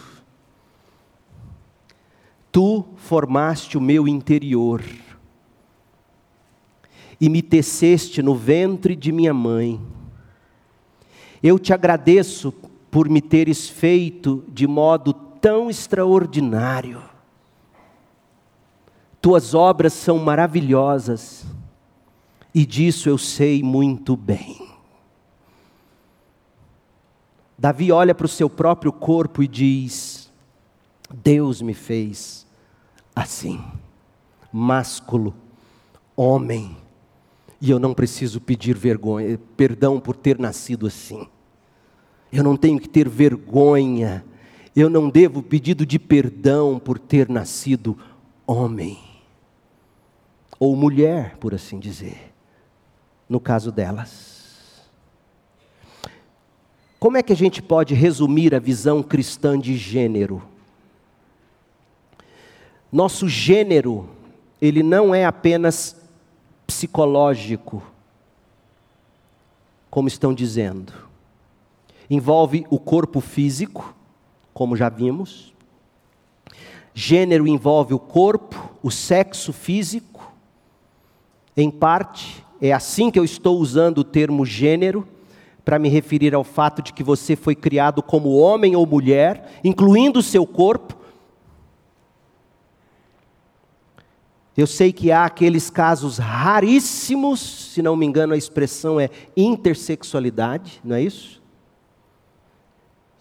[2.52, 4.84] Tu formaste o meu interior
[7.18, 9.80] e me teceste no ventre de minha mãe.
[11.42, 12.52] Eu te agradeço
[12.90, 17.11] por me teres feito de modo tão extraordinário.
[19.22, 21.46] Tuas obras são maravilhosas,
[22.52, 24.68] e disso eu sei muito bem.
[27.56, 30.28] Davi olha para o seu próprio corpo e diz:
[31.22, 32.44] Deus me fez
[33.14, 33.62] assim,
[34.52, 35.32] másculo,
[36.16, 36.76] homem,
[37.60, 41.28] e eu não preciso pedir vergonha, perdão por ter nascido assim.
[42.32, 44.24] Eu não tenho que ter vergonha,
[44.74, 47.96] eu não devo pedido de perdão por ter nascido
[48.44, 49.11] homem
[50.64, 52.32] ou mulher, por assim dizer,
[53.28, 54.88] no caso delas.
[57.00, 60.40] Como é que a gente pode resumir a visão cristã de gênero?
[62.92, 64.08] Nosso gênero,
[64.60, 65.96] ele não é apenas
[66.64, 67.82] psicológico,
[69.90, 70.92] como estão dizendo.
[72.08, 73.92] Envolve o corpo físico,
[74.54, 75.52] como já vimos.
[76.94, 80.11] Gênero envolve o corpo, o sexo físico
[81.56, 85.06] em parte, é assim que eu estou usando o termo gênero,
[85.64, 90.18] para me referir ao fato de que você foi criado como homem ou mulher, incluindo
[90.18, 90.96] o seu corpo.
[94.56, 97.40] Eu sei que há aqueles casos raríssimos,
[97.72, 101.41] se não me engano a expressão é intersexualidade, não é isso?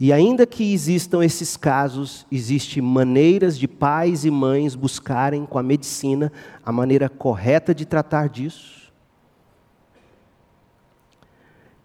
[0.04, 5.64] E ainda que existam esses casos, existem maneiras de pais e mães buscarem com a
[5.64, 6.34] medicina
[6.66, 8.92] a maneira correta de tratar disso.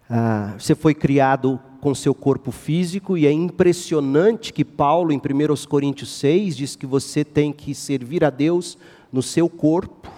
[0.09, 5.67] Ah, você foi criado com seu corpo físico e é impressionante que Paulo, em 1
[5.69, 8.79] Coríntios 6, diz que você tem que servir a Deus
[9.13, 10.11] no seu corpo.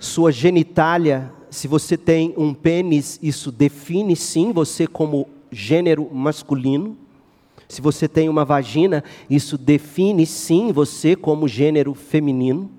[0.00, 6.96] Sua genitália se você tem um pênis, isso define sim você como gênero masculino.
[7.68, 12.70] Se você tem uma vagina, isso define sim você como gênero feminino.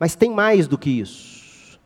[0.00, 1.78] Mas tem mais do que isso.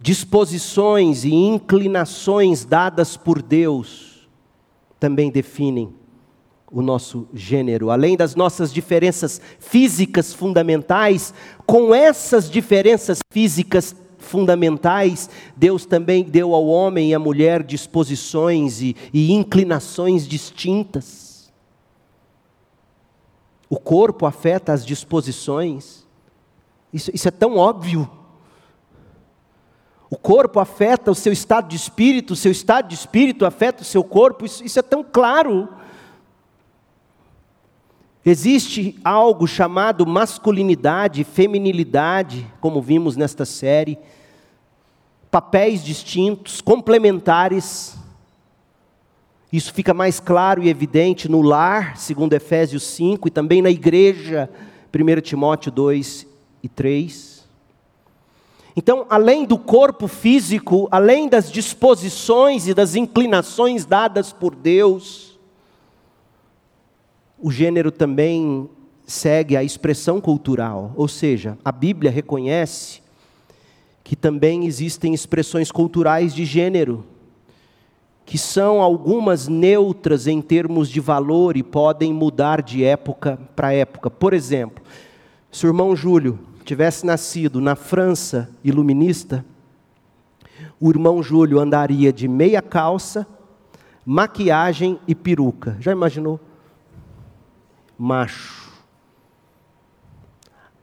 [0.00, 4.28] Disposições e inclinações dadas por Deus
[4.98, 5.94] também definem
[6.72, 11.32] o nosso gênero, além das nossas diferenças físicas fundamentais,
[11.64, 18.96] com essas diferenças físicas fundamentais, Deus também deu ao homem e à mulher disposições e,
[19.12, 21.52] e inclinações distintas.
[23.70, 26.06] O corpo afeta as disposições,
[26.92, 28.08] isso, isso é tão óbvio.
[30.08, 33.84] O corpo afeta o seu estado de espírito, o seu estado de espírito afeta o
[33.84, 35.68] seu corpo, isso, isso é tão claro.
[38.26, 43.98] Existe algo chamado masculinidade, feminilidade, como vimos nesta série,
[45.30, 47.96] papéis distintos, complementares.
[49.52, 54.48] Isso fica mais claro e evidente no lar, segundo Efésios 5, e também na igreja,
[54.90, 56.26] 1 Timóteo 2
[56.62, 57.44] e 3.
[58.74, 65.33] Então, além do corpo físico, além das disposições e das inclinações dadas por Deus,
[67.44, 68.70] o gênero também
[69.06, 73.02] segue a expressão cultural, ou seja, a Bíblia reconhece
[74.02, 77.04] que também existem expressões culturais de gênero,
[78.24, 84.08] que são algumas neutras em termos de valor e podem mudar de época para época.
[84.08, 84.82] Por exemplo,
[85.52, 89.44] se o irmão Júlio tivesse nascido na França iluminista,
[90.80, 93.26] o irmão Júlio andaria de meia calça,
[94.02, 95.76] maquiagem e peruca.
[95.78, 96.40] Já imaginou?
[97.98, 98.72] Macho.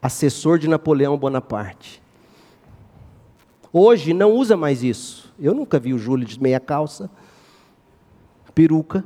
[0.01, 2.01] Assessor de Napoleão Bonaparte.
[3.71, 5.31] Hoje não usa mais isso.
[5.39, 7.09] Eu nunca vi o Júlio de meia calça,
[8.53, 9.03] peruca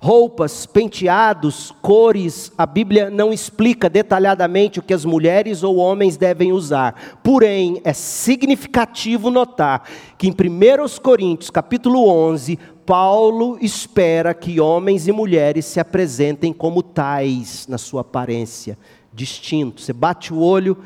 [0.00, 6.52] roupas, penteados, cores, a Bíblia não explica detalhadamente o que as mulheres ou homens devem
[6.52, 7.18] usar.
[7.22, 9.86] Porém, é significativo notar
[10.16, 12.58] que em 1 Coríntios, capítulo 11,
[12.90, 18.76] Paulo espera que homens e mulheres se apresentem como tais na sua aparência,
[19.14, 19.84] distintos.
[19.84, 20.76] Você bate o olho,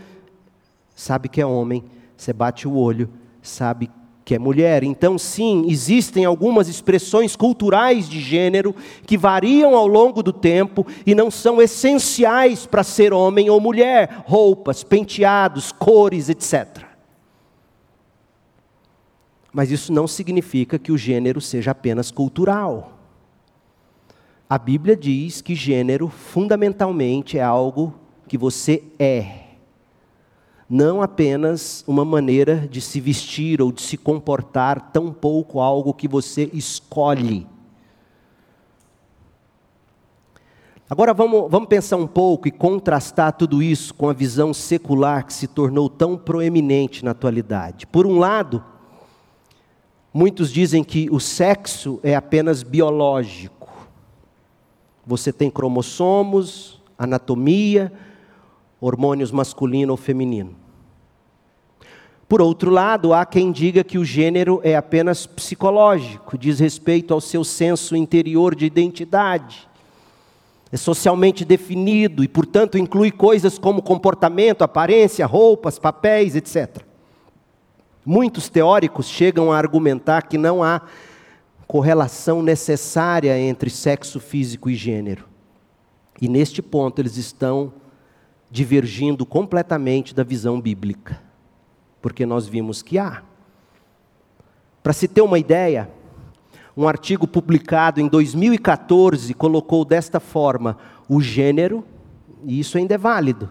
[0.95, 1.83] sabe que é homem.
[2.15, 3.09] Você bate o olho,
[3.41, 3.91] sabe
[4.23, 4.85] que é mulher.
[4.85, 8.77] Então, sim, existem algumas expressões culturais de gênero
[9.07, 14.25] que variam ao longo do tempo e não são essenciais para ser homem ou mulher:
[14.27, 16.84] roupas, penteados, cores, etc.
[19.55, 22.99] Mas isso não significa que o gênero seja apenas cultural.
[24.51, 27.95] A Bíblia diz que gênero, fundamentalmente, é algo
[28.29, 29.45] que você é
[30.69, 36.51] não apenas uma maneira de se vestir ou de se comportar, tampouco algo que você
[36.53, 37.47] escolhe.
[40.89, 45.33] Agora vamos, vamos pensar um pouco e contrastar tudo isso com a visão secular que
[45.33, 47.87] se tornou tão proeminente na atualidade.
[47.87, 48.63] Por um lado,
[50.15, 53.69] muitos dizem que o sexo é apenas biológico.
[55.05, 57.93] Você tem cromossomos, anatomia,
[58.81, 60.55] hormônios masculino ou feminino.
[62.29, 67.21] Por outro lado, há quem diga que o gênero é apenas psicológico, diz respeito ao
[67.21, 69.69] seu senso interior de identidade.
[70.73, 76.94] É socialmente definido e, portanto, inclui coisas como comportamento, aparência, roupas, papéis, etc.
[78.05, 80.83] Muitos teóricos chegam a argumentar que não há
[81.67, 85.25] correlação necessária entre sexo físico e gênero.
[86.21, 87.73] E neste ponto eles estão
[88.51, 91.21] divergindo completamente da visão bíblica,
[92.01, 93.23] porque nós vimos que há.
[94.83, 95.91] Para se ter uma ideia,
[96.77, 100.77] um artigo publicado em 2014 colocou desta forma:
[101.09, 101.85] o gênero,
[102.45, 103.51] e isso ainda é válido,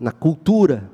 [0.00, 0.90] na cultura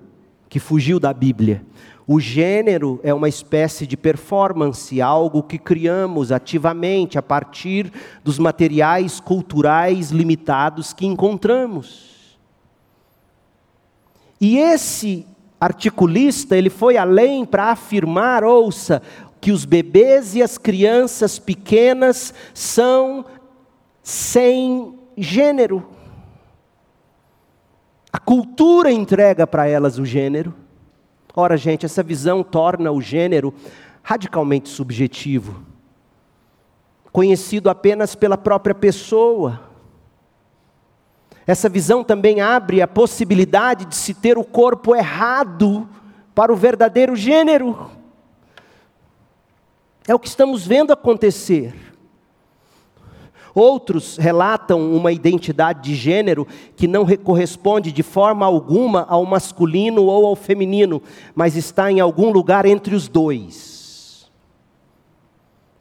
[0.49, 1.64] que fugiu da Bíblia.
[2.11, 7.93] O gênero é uma espécie de performance, algo que criamos ativamente a partir
[8.25, 12.39] dos materiais culturais limitados que encontramos.
[14.41, 15.27] E esse
[15.61, 19.03] articulista, ele foi além para afirmar, ouça,
[19.39, 23.23] que os bebês e as crianças pequenas são
[24.03, 25.87] sem gênero.
[28.11, 30.55] A cultura entrega para elas o gênero.
[31.41, 33.55] Ora, gente, essa visão torna o gênero
[34.03, 35.62] radicalmente subjetivo,
[37.12, 39.61] conhecido apenas pela própria pessoa.
[41.47, 45.89] Essa visão também abre a possibilidade de se ter o corpo errado
[46.34, 47.89] para o verdadeiro gênero.
[50.09, 51.72] É o que estamos vendo acontecer.
[53.59, 56.47] Outros relatam uma identidade de gênero
[56.77, 61.03] que não corresponde de forma alguma ao masculino ou ao feminino,
[61.35, 64.31] mas está em algum lugar entre os dois.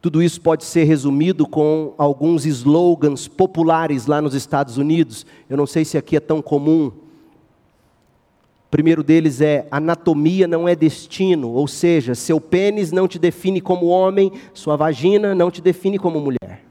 [0.01, 5.23] Tudo isso pode ser resumido com alguns slogans populares lá nos Estados Unidos.
[5.47, 6.87] Eu não sei se aqui é tão comum.
[6.87, 13.61] O primeiro deles é: anatomia não é destino, ou seja, seu pênis não te define
[13.61, 16.66] como homem, sua vagina não te define como mulher.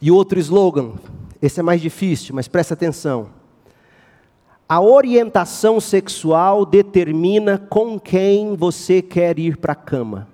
[0.00, 0.94] E outro slogan,
[1.40, 3.30] esse é mais difícil, mas presta atenção.
[4.68, 10.28] A orientação sexual determina com quem você quer ir para a cama.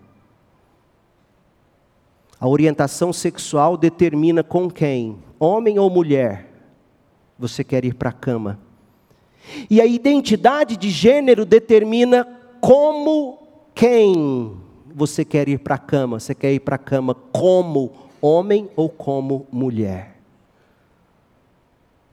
[2.40, 6.48] A orientação sexual determina com quem, homem ou mulher,
[7.38, 8.58] você quer ir para a cama.
[9.68, 12.26] E a identidade de gênero determina
[12.60, 13.38] como
[13.74, 14.56] quem
[14.94, 16.18] você quer ir para a cama.
[16.18, 17.92] Você quer ir para a cama como
[18.22, 20.16] homem ou como mulher?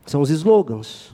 [0.05, 1.13] São os slogans.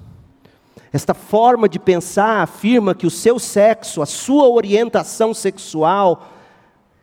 [0.92, 6.32] Esta forma de pensar afirma que o seu sexo, a sua orientação sexual,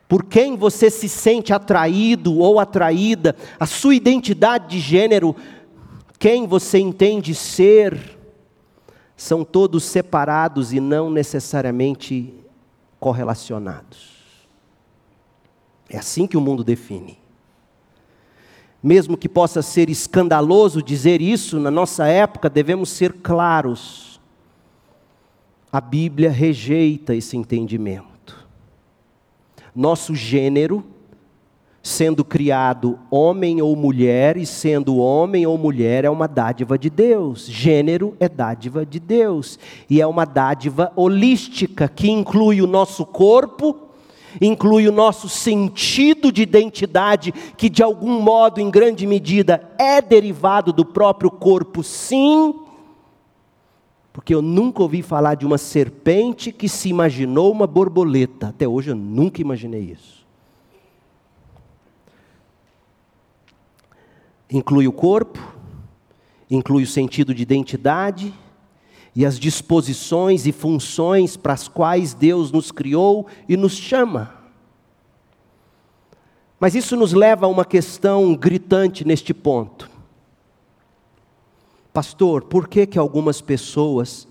[0.08, 5.36] por quem você se sente atraído ou atraída, a sua identidade de gênero,
[6.18, 8.18] quem você entende ser,
[9.16, 12.34] são todos separados e não necessariamente
[12.98, 14.10] correlacionados.
[15.88, 17.21] É assim que o mundo define.
[18.82, 24.20] Mesmo que possa ser escandaloso dizer isso, na nossa época devemos ser claros.
[25.70, 28.46] A Bíblia rejeita esse entendimento.
[29.74, 30.84] Nosso gênero,
[31.82, 37.46] sendo criado homem ou mulher, e sendo homem ou mulher, é uma dádiva de Deus.
[37.46, 39.58] Gênero é dádiva de Deus.
[39.88, 43.81] E é uma dádiva holística, que inclui o nosso corpo,
[44.40, 50.72] inclui o nosso sentido de identidade, que de algum modo, em grande medida, é derivado
[50.72, 52.54] do próprio corpo, sim.
[54.12, 58.48] Porque eu nunca ouvi falar de uma serpente que se imaginou uma borboleta.
[58.48, 60.26] Até hoje eu nunca imaginei isso.
[64.50, 65.40] Inclui o corpo,
[66.50, 68.34] inclui o sentido de identidade,
[69.14, 74.34] e as disposições e funções para as quais Deus nos criou e nos chama.
[76.58, 79.90] Mas isso nos leva a uma questão gritante neste ponto.
[81.92, 84.26] Pastor, por que que algumas pessoas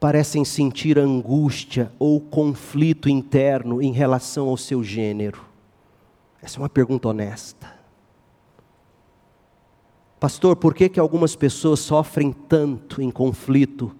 [0.00, 5.44] parecem sentir angústia ou conflito interno em relação ao seu gênero?
[6.40, 7.77] Essa é uma pergunta honesta.
[10.20, 13.94] Pastor, por que, que algumas pessoas sofrem tanto em conflito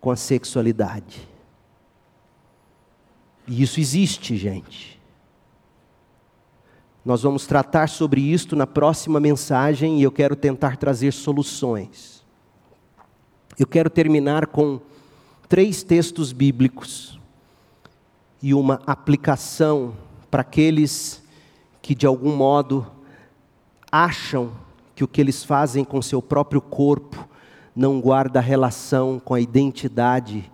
[0.00, 1.28] com a sexualidade?
[3.46, 5.00] E isso existe, gente.
[7.04, 12.24] Nós vamos tratar sobre isto na próxima mensagem e eu quero tentar trazer soluções.
[13.56, 14.80] Eu quero terminar com
[15.48, 17.20] três textos bíblicos
[18.42, 19.94] e uma aplicação
[20.28, 21.22] para aqueles
[21.80, 22.84] que de algum modo
[23.90, 24.65] acham
[24.96, 27.28] que o que eles fazem com seu próprio corpo
[27.74, 30.50] não guarda relação com a identidade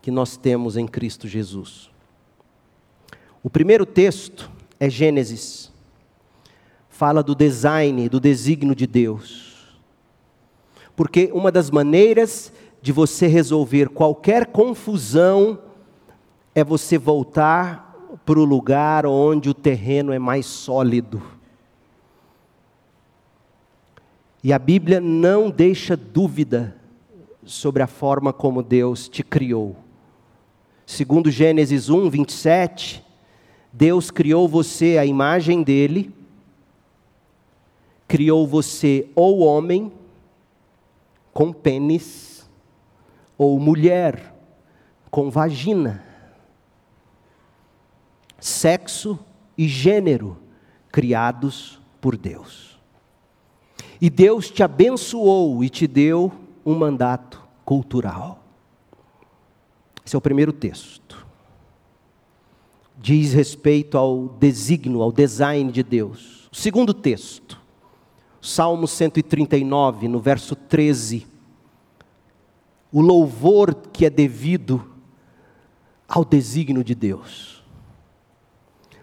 [0.00, 1.90] que nós temos em Cristo Jesus.
[3.42, 5.72] O primeiro texto é Gênesis.
[6.88, 9.80] Fala do design, do desígnio de Deus.
[10.94, 15.58] Porque uma das maneiras de você resolver qualquer confusão
[16.54, 17.92] é você voltar
[18.24, 21.39] para o lugar onde o terreno é mais sólido
[24.42, 26.76] e a Bíblia não deixa dúvida
[27.44, 29.76] sobre a forma como Deus te criou.
[30.86, 33.04] Segundo Gênesis 1, 27,
[33.72, 36.12] Deus criou você à imagem dele,
[38.08, 39.92] criou você ou homem
[41.32, 42.48] com pênis,
[43.38, 44.34] ou mulher
[45.10, 46.04] com vagina.
[48.38, 49.18] Sexo
[49.56, 50.36] e gênero
[50.90, 52.69] criados por Deus.
[54.00, 56.32] E Deus te abençoou e te deu
[56.64, 58.42] um mandato cultural.
[60.04, 61.26] Esse é o primeiro texto.
[62.96, 66.48] Diz respeito ao desígnio, ao design de Deus.
[66.50, 67.60] O segundo texto,
[68.40, 71.26] Salmo 139, no verso 13.
[72.90, 74.84] O louvor que é devido
[76.08, 77.62] ao desígnio de Deus.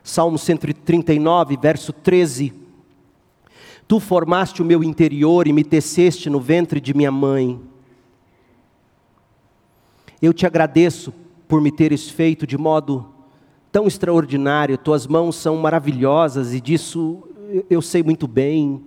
[0.03, 2.66] Salmo 139, verso 13
[3.87, 7.59] Tu formaste o meu interior e me teceste no ventre de minha mãe.
[10.21, 11.13] Eu te agradeço
[11.47, 13.07] por me teres feito de modo
[13.71, 17.23] tão extraordinário, tuas mãos são maravilhosas e disso
[17.69, 18.83] eu sei muito bem.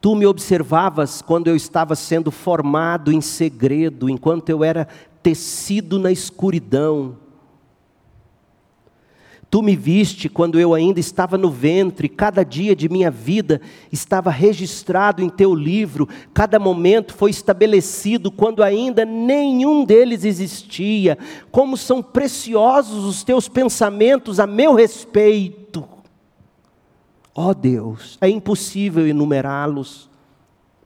[0.00, 4.86] Tu me observavas quando eu estava sendo formado em segredo, enquanto eu era
[5.22, 7.16] tecido na escuridão.
[9.56, 13.58] Tu me viste quando eu ainda estava no ventre, cada dia de minha vida
[13.90, 21.16] estava registrado em teu livro, cada momento foi estabelecido quando ainda nenhum deles existia.
[21.50, 25.88] Como são preciosos os teus pensamentos a meu respeito.
[27.34, 30.10] Ó oh Deus, é impossível enumerá-los,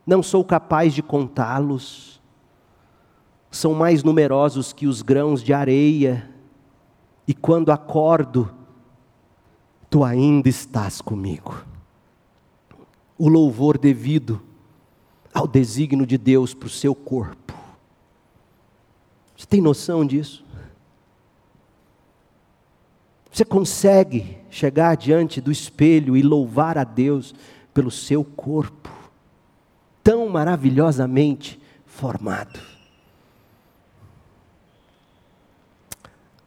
[0.06, 2.20] não sou capaz de contá-los.
[3.50, 6.30] São mais numerosos que os grãos de areia
[7.26, 8.59] e quando acordo,
[9.91, 11.64] tu ainda estás comigo.
[13.18, 14.41] O louvor devido
[15.34, 17.53] ao desígnio de Deus para o seu corpo.
[19.36, 20.45] Você tem noção disso?
[23.30, 27.34] Você consegue chegar diante do espelho e louvar a Deus
[27.74, 28.91] pelo seu corpo,
[30.03, 32.70] tão maravilhosamente formado.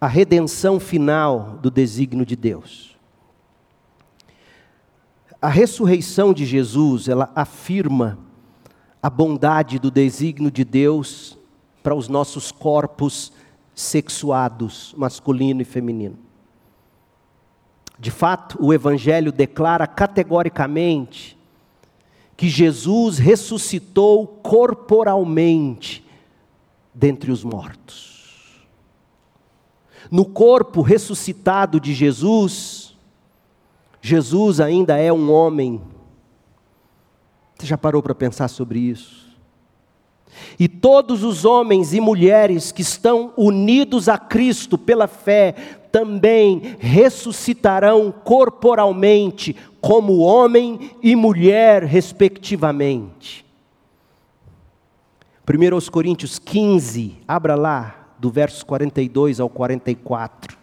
[0.03, 2.92] a redenção final do desígnio de Deus.
[5.43, 8.17] A ressurreição de Jesus, ela afirma
[9.01, 11.37] a bondade do desígnio de Deus
[11.83, 13.33] para os nossos corpos
[13.75, 16.17] sexuados, masculino e feminino.
[17.99, 21.37] De fato, o Evangelho declara categoricamente
[22.37, 26.07] que Jesus ressuscitou corporalmente
[26.93, 28.65] dentre os mortos.
[30.09, 32.82] No corpo ressuscitado de Jesus,
[34.05, 35.81] Jesus ainda é um homem.
[37.57, 39.23] Você já parou para pensar sobre isso?
[40.59, 45.53] E todos os homens e mulheres que estão unidos a Cristo pela fé
[45.89, 53.45] também ressuscitarão corporalmente, como homem e mulher, respectivamente.
[55.47, 60.62] 1 Coríntios 15, abra lá, do verso 42 ao 44.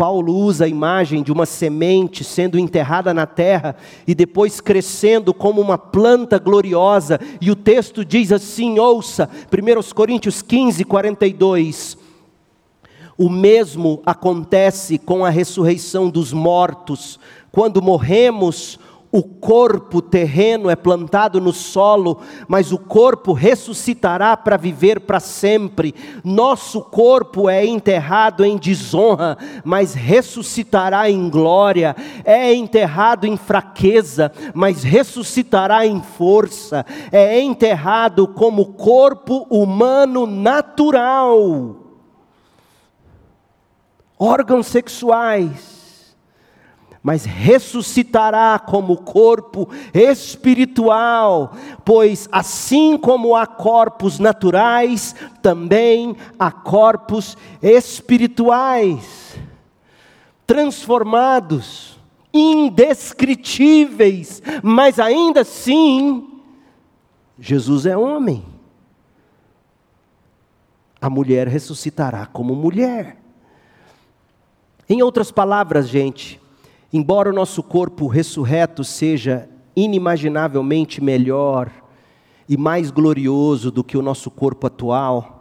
[0.00, 3.76] Paulo usa a imagem de uma semente sendo enterrada na terra
[4.06, 10.40] e depois crescendo como uma planta gloriosa, e o texto diz assim: ouça, 1 Coríntios
[10.40, 11.98] 15, 42.
[13.18, 17.20] O mesmo acontece com a ressurreição dos mortos,
[17.52, 18.78] quando morremos,
[19.12, 25.94] o corpo terreno é plantado no solo, mas o corpo ressuscitará para viver para sempre.
[26.22, 31.96] Nosso corpo é enterrado em desonra, mas ressuscitará em glória.
[32.24, 36.86] É enterrado em fraqueza, mas ressuscitará em força.
[37.10, 41.76] É enterrado como corpo humano natural.
[44.16, 45.79] Órgãos sexuais
[47.02, 59.38] mas ressuscitará como corpo espiritual, pois assim como há corpos naturais, também há corpos espirituais,
[60.46, 61.98] transformados,
[62.32, 66.28] indescritíveis, mas ainda assim,
[67.38, 68.44] Jesus é homem.
[71.00, 73.16] A mulher ressuscitará como mulher.
[74.86, 76.38] Em outras palavras, gente,
[76.92, 81.70] Embora o nosso corpo ressurreto seja inimaginavelmente melhor
[82.48, 85.40] e mais glorioso do que o nosso corpo atual,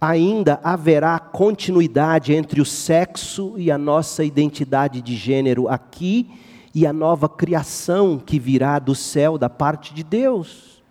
[0.00, 6.28] ainda haverá continuidade entre o sexo e a nossa identidade de gênero aqui
[6.74, 10.81] e a nova criação que virá do céu da parte de Deus.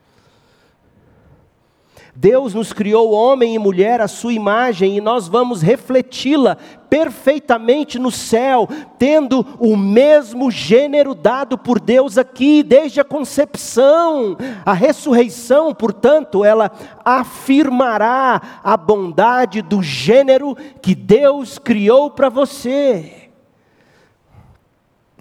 [2.16, 6.58] Deus nos criou homem e mulher à sua imagem e nós vamos refleti-la
[6.90, 8.68] perfeitamente no céu,
[9.00, 14.36] tendo o mesmo gênero dado por Deus aqui desde a concepção.
[14.66, 16.70] A ressurreição, portanto, ela
[17.06, 23.30] afirmará a bondade do gênero que Deus criou para você.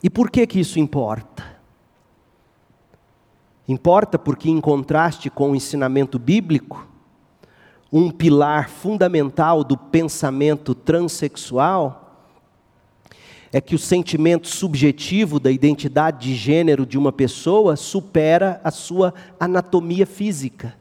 [0.02, 1.49] E por que que isso importa?
[3.70, 6.88] Importa porque, em contraste com o ensinamento bíblico,
[7.92, 12.26] um pilar fundamental do pensamento transexual
[13.52, 19.14] é que o sentimento subjetivo da identidade de gênero de uma pessoa supera a sua
[19.38, 20.74] anatomia física.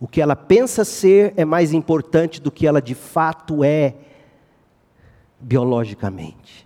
[0.00, 3.96] O que ela pensa ser é mais importante do que ela de fato é
[5.38, 6.65] biologicamente.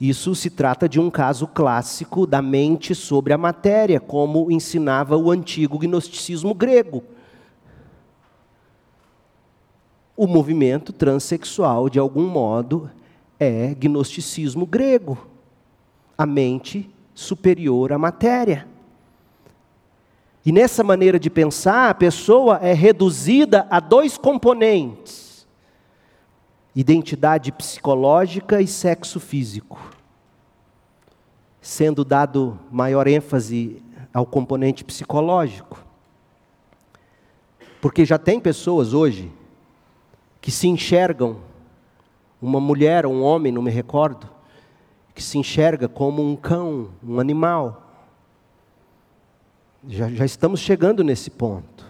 [0.00, 5.30] Isso se trata de um caso clássico da mente sobre a matéria, como ensinava o
[5.30, 7.04] antigo gnosticismo grego.
[10.16, 12.90] O movimento transexual, de algum modo,
[13.38, 15.18] é gnosticismo grego.
[16.16, 18.66] A mente superior à matéria.
[20.46, 25.29] E nessa maneira de pensar, a pessoa é reduzida a dois componentes
[26.80, 29.78] identidade psicológica e sexo físico,
[31.60, 33.82] sendo dado maior ênfase
[34.14, 35.84] ao componente psicológico.
[37.80, 39.30] Porque já tem pessoas hoje
[40.40, 41.38] que se enxergam,
[42.40, 44.28] uma mulher ou um homem, não me recordo,
[45.14, 47.90] que se enxerga como um cão, um animal.
[49.86, 51.84] Já, já estamos chegando nesse ponto.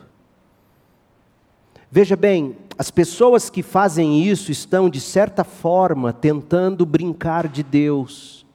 [1.93, 8.47] Veja bem, as pessoas que fazem isso estão, de certa forma, tentando brincar de Deus,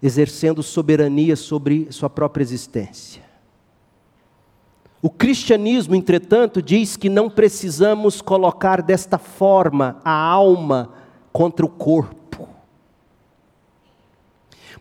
[0.00, 3.20] exercendo soberania sobre sua própria existência.
[5.02, 10.92] O cristianismo, entretanto, diz que não precisamos colocar desta forma a alma
[11.32, 12.48] contra o corpo.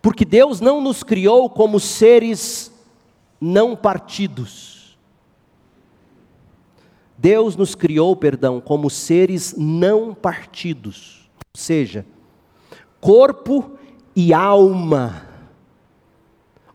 [0.04, 2.72] Porque Deus não nos criou como seres
[3.42, 4.63] não partidos
[7.18, 12.06] Deus nos criou, perdão, como seres não partidos, ou seja,
[13.00, 13.72] corpo
[14.16, 15.24] e alma,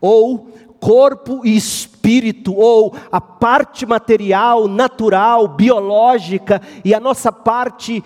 [0.00, 8.02] ou corpo e espírito, ou a parte material, natural, biológica, e a nossa parte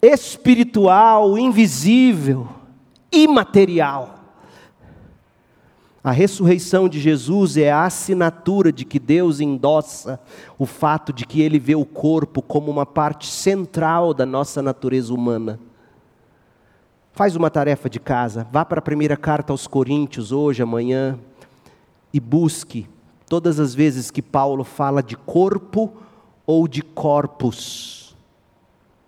[0.00, 2.48] espiritual, invisível,
[3.12, 4.15] imaterial.
[6.06, 10.20] A ressurreição de Jesus é a assinatura de que Deus endossa
[10.56, 15.12] o fato de que Ele vê o corpo como uma parte central da nossa natureza
[15.12, 15.58] humana.
[17.10, 21.18] Faz uma tarefa de casa, vá para a primeira carta aos Coríntios hoje, amanhã,
[22.12, 22.88] e busque
[23.28, 25.92] todas as vezes que Paulo fala de corpo
[26.46, 28.16] ou de corpos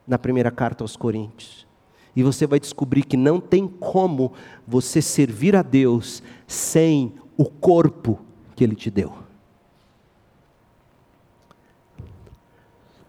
[0.05, 1.65] na primeira carta aos Coríntios.
[2.17, 4.33] E você vai descobrir que não tem como
[4.67, 8.19] você servir a Deus sem o corpo
[8.57, 9.13] que Ele te deu.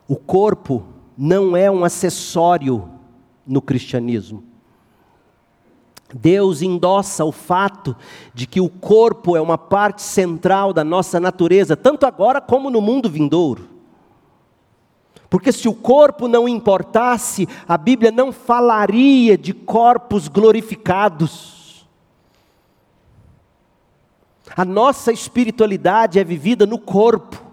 [0.07, 0.83] O corpo
[1.17, 2.89] não é um acessório
[3.47, 4.43] no cristianismo.
[6.13, 7.95] Deus endossa o fato
[8.33, 12.81] de que o corpo é uma parte central da nossa natureza, tanto agora como no
[12.81, 13.67] mundo vindouro.
[15.29, 21.58] Porque se o corpo não importasse, a Bíblia não falaria de corpos glorificados.
[24.55, 27.49] A nossa espiritualidade é vivida no corpo.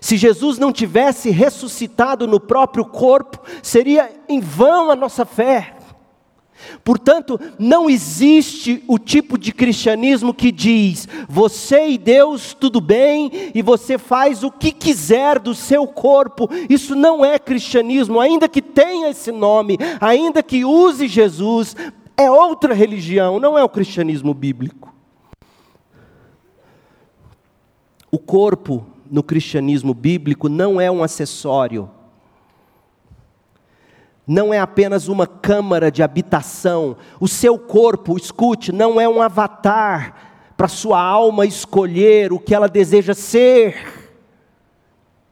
[0.00, 5.74] Se Jesus não tivesse ressuscitado no próprio corpo, seria em vão a nossa fé.
[6.82, 13.62] Portanto, não existe o tipo de cristianismo que diz: você e Deus tudo bem e
[13.62, 16.48] você faz o que quiser do seu corpo.
[16.68, 21.76] Isso não é cristianismo, ainda que tenha esse nome, ainda que use Jesus,
[22.18, 24.92] é outra religião, não é o cristianismo bíblico.
[28.10, 31.90] O corpo no cristianismo bíblico não é um acessório
[34.28, 36.98] não é apenas uma câmara de habitação.
[37.18, 42.68] O seu corpo, escute, não é um avatar para sua alma escolher o que ela
[42.68, 43.97] deseja ser.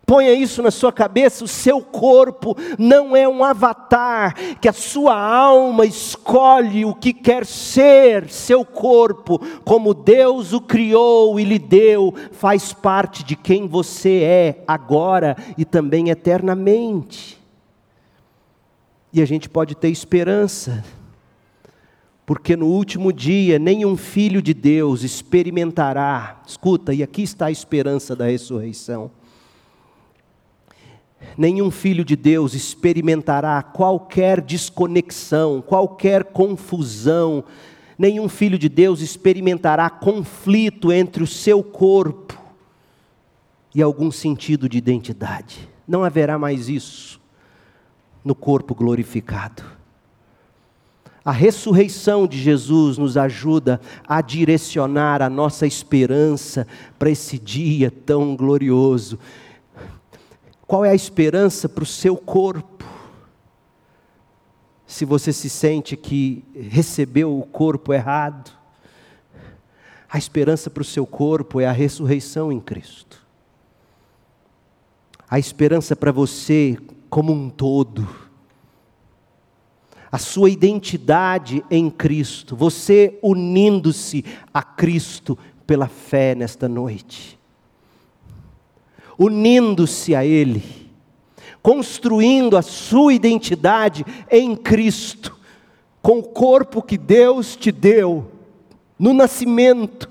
[0.07, 5.21] Ponha isso na sua cabeça: o seu corpo não é um avatar que a sua
[5.21, 8.31] alma escolhe o que quer ser.
[8.31, 14.65] Seu corpo, como Deus o criou e lhe deu, faz parte de quem você é
[14.69, 17.43] agora e também eternamente.
[19.13, 20.85] E a gente pode ter esperança,
[22.25, 28.15] porque no último dia nenhum filho de Deus experimentará, escuta, e aqui está a esperança
[28.15, 29.11] da ressurreição.
[31.37, 37.45] Nenhum filho de Deus experimentará qualquer desconexão, qualquer confusão,
[37.99, 42.39] nenhum filho de Deus experimentará conflito entre o seu corpo
[43.75, 45.69] e algum sentido de identidade.
[45.87, 47.21] Não haverá mais isso
[48.25, 49.63] no corpo glorificado.
[51.27, 56.67] A ressurreição de Jesus nos ajuda a direcionar a nossa esperança
[56.99, 59.19] para esse dia tão glorioso.
[60.67, 62.85] Qual é a esperança para o seu corpo?
[64.87, 68.51] Se você se sente que recebeu o corpo errado,
[70.09, 73.25] a esperança para o seu corpo é a ressurreição em Cristo.
[75.29, 76.79] A esperança para você
[77.11, 78.09] como um todo.
[80.11, 85.37] A sua identidade em Cristo, você unindo-se a Cristo
[85.67, 87.36] pela fé nesta noite.
[89.19, 90.63] Unindo-se a Ele,
[91.63, 95.37] construindo a sua identidade em Cristo,
[96.03, 98.31] com o corpo que Deus te deu
[98.99, 100.09] no nascimento,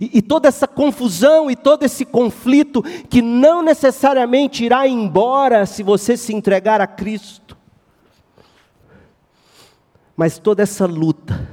[0.00, 5.82] e, e, toda essa confusão e todo esse conflito que não necessariamente irá embora se
[5.82, 7.56] você se entregar a Cristo.
[10.16, 11.48] Mas toda essa luta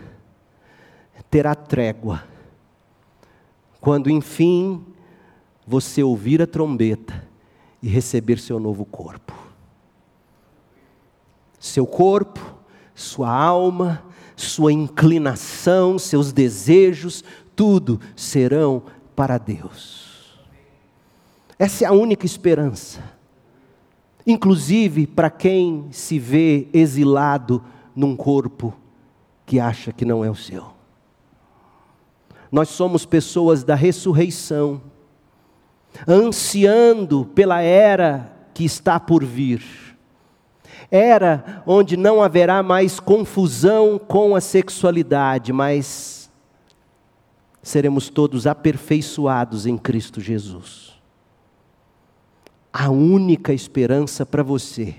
[1.30, 2.24] terá trégua
[3.80, 4.84] quando enfim
[5.70, 7.24] você ouvir a trombeta
[7.80, 9.32] e receber seu novo corpo.
[11.60, 12.40] Seu corpo,
[12.96, 14.04] sua alma,
[14.36, 17.24] sua inclinação, seus desejos,
[17.56, 18.82] tudo serão
[19.16, 20.40] para Deus.
[21.60, 23.04] Essa é a única esperança.
[24.26, 27.64] Inclusive para quem se vê exilado
[27.96, 28.74] num corpo
[29.46, 30.66] que acha que não é o seu.
[32.52, 34.82] Nós somos pessoas da ressurreição,
[36.08, 39.64] ansiando pela era que está por vir.
[40.92, 46.32] Era onde não haverá mais confusão com a sexualidade, mas
[47.62, 50.90] seremos todos aperfeiçoados em Cristo Jesus.
[52.72, 54.96] a única esperança para você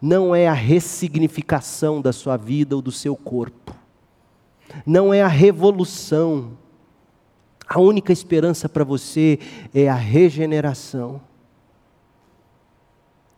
[0.00, 3.74] não é a ressignificação da sua vida ou do seu corpo,
[4.84, 6.58] não é a revolução.
[7.68, 9.38] A única esperança para você
[9.74, 11.20] é a regeneração,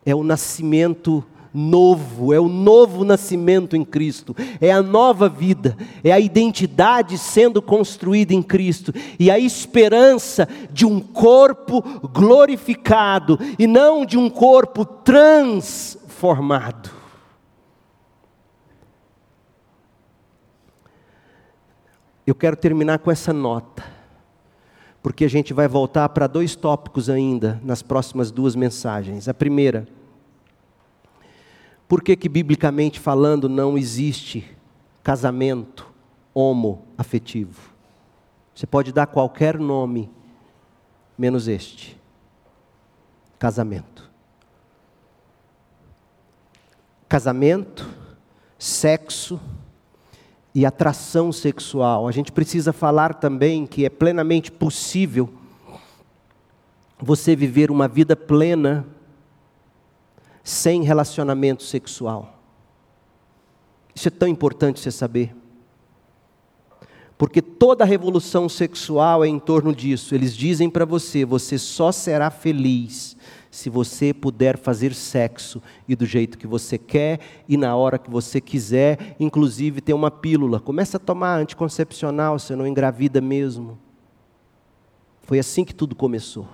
[0.04, 6.12] é o nascimento novo, é o novo nascimento em Cristo, é a nova vida, é
[6.12, 8.92] a identidade sendo construída em Cristo.
[9.18, 16.90] E a esperança de um corpo glorificado e não de um corpo transformado.
[22.26, 23.82] Eu quero terminar com essa nota,
[25.08, 29.26] porque a gente vai voltar para dois tópicos ainda nas próximas duas mensagens.
[29.26, 29.88] A primeira,
[31.88, 34.54] por que, que biblicamente falando não existe
[35.02, 35.90] casamento
[36.34, 37.72] homoafetivo?
[38.54, 40.10] Você pode dar qualquer nome,
[41.16, 41.98] menos este:
[43.38, 44.10] casamento.
[47.08, 47.88] Casamento,
[48.58, 49.40] sexo
[50.58, 52.08] e atração sexual.
[52.08, 55.32] A gente precisa falar também que é plenamente possível
[56.98, 58.84] você viver uma vida plena
[60.42, 62.40] sem relacionamento sexual.
[63.94, 65.32] Isso é tão importante você saber.
[67.16, 70.12] Porque toda a revolução sexual é em torno disso.
[70.12, 73.16] Eles dizem para você: você só será feliz
[73.50, 78.10] se você puder fazer sexo e do jeito que você quer e na hora que
[78.10, 80.60] você quiser, inclusive ter uma pílula.
[80.60, 83.78] Começa a tomar anticoncepcional, você não engravida mesmo.
[85.22, 86.46] Foi assim que tudo começou.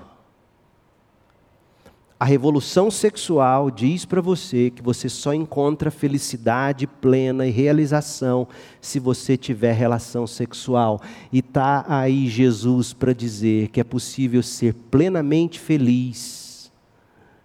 [2.19, 8.47] A revolução sexual diz para você que você só encontra felicidade plena e realização
[8.81, 11.01] se você tiver relação sexual.
[11.33, 16.44] E tá aí Jesus para dizer que é possível ser plenamente feliz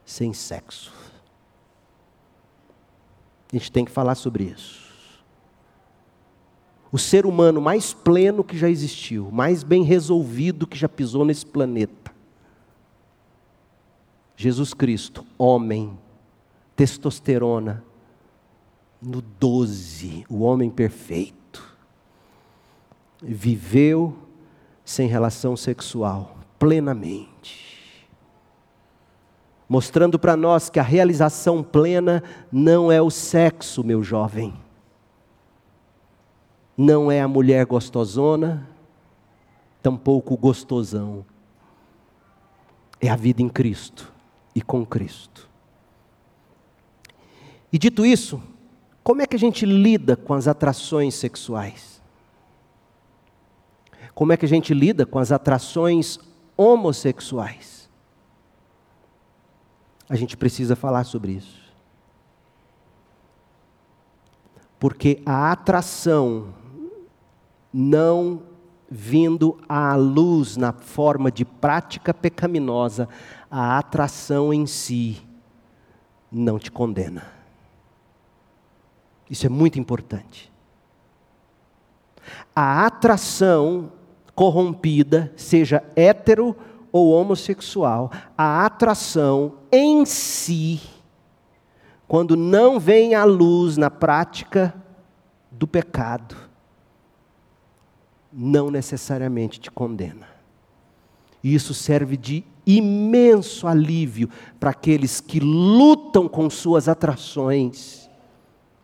[0.09, 0.91] sem sexo.
[3.51, 4.89] A gente tem que falar sobre isso.
[6.91, 11.45] O ser humano mais pleno que já existiu, mais bem resolvido que já pisou nesse
[11.45, 12.09] planeta
[14.39, 15.99] Jesus Cristo, homem,
[16.73, 17.83] testosterona,
[19.01, 21.75] no 12, o homem perfeito,
[23.21, 24.17] viveu
[24.85, 27.68] sem relação sexual, plenamente,
[29.69, 34.51] mostrando para nós que a realização plena não é o sexo, meu jovem,
[36.75, 38.67] não é a mulher gostosona,
[39.83, 41.23] tampouco o gostosão,
[42.99, 44.11] é a vida em Cristo
[44.55, 45.47] e com Cristo.
[47.71, 48.41] E dito isso,
[49.03, 52.01] como é que a gente lida com as atrações sexuais?
[54.15, 56.19] Como é que a gente lida com as atrações
[56.57, 57.78] homossexuais?
[60.09, 61.59] A gente precisa falar sobre isso.
[64.79, 66.53] Porque a atração
[67.71, 68.41] não
[68.89, 73.07] vindo à luz na forma de prática pecaminosa,
[73.51, 75.21] a atração em si
[76.31, 77.23] não te condena.
[79.29, 80.51] Isso é muito importante.
[82.55, 83.91] A atração
[84.33, 86.55] corrompida, seja hétero
[86.91, 90.81] ou homossexual, a atração em si,
[92.07, 94.73] quando não vem à luz na prática
[95.51, 96.35] do pecado,
[98.31, 100.27] não necessariamente te condena.
[101.43, 104.29] E isso serve de imenso alívio
[104.59, 108.09] para aqueles que lutam com suas atrações,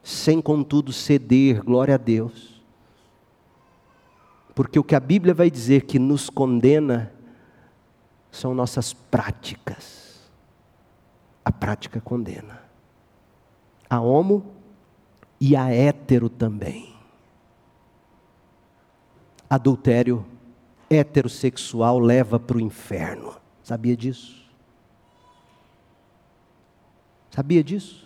[0.02, 2.62] sem contudo ceder, glória a Deus.
[4.54, 7.12] Porque o que a Bíblia vai dizer que nos condena
[8.32, 10.05] são nossas práticas.
[11.46, 12.60] A prática condena.
[13.88, 14.54] A homo
[15.40, 16.96] e a hétero também
[19.50, 20.26] adultério
[20.90, 23.36] heterossexual leva para o inferno.
[23.64, 24.46] Sabia disso?
[27.32, 28.06] Sabia disso?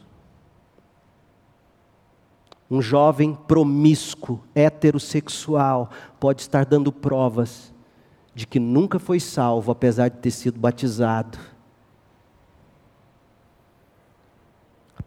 [2.69, 5.89] Um jovem promíscuo, heterossexual,
[6.19, 7.73] pode estar dando provas
[8.35, 11.37] de que nunca foi salvo, apesar de ter sido batizado.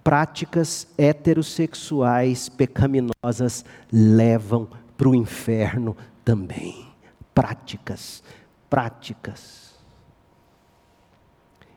[0.03, 6.87] Práticas heterossexuais pecaminosas levam para o inferno também.
[7.35, 8.23] Práticas,
[8.69, 9.73] práticas.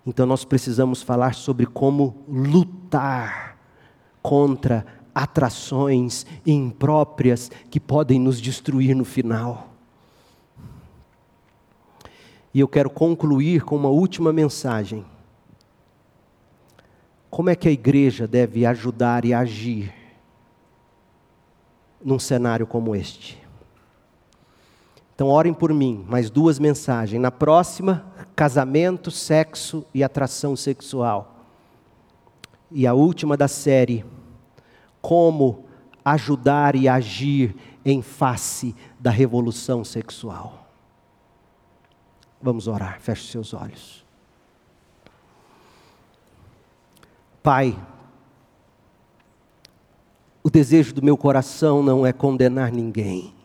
[0.05, 3.57] Então nós precisamos falar sobre como lutar
[4.21, 9.69] contra atrações impróprias que podem nos destruir no final.
[12.53, 15.05] E eu quero concluir com uma última mensagem.
[17.35, 19.93] Como é que a igreja deve ajudar e agir
[22.01, 23.37] num cenário como este?
[25.13, 27.21] Então, orem por mim, mais duas mensagens.
[27.21, 28.05] Na próxima,
[28.37, 31.45] casamento, sexo e atração sexual.
[32.71, 34.05] E a última da série,
[35.01, 35.65] como
[36.05, 37.53] ajudar e agir
[37.83, 40.69] em face da revolução sexual.
[42.41, 44.04] Vamos orar, feche seus olhos.
[47.45, 47.79] Pai,
[50.41, 53.35] o desejo do meu coração não é condenar ninguém.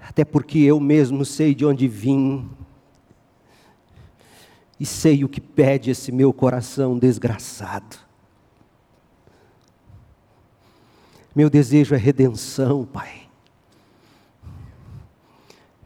[0.00, 2.50] Até porque eu mesmo sei de onde vim
[4.80, 7.96] e sei o que pede esse meu coração desgraçado.
[11.32, 13.28] Meu desejo é redenção, Pai.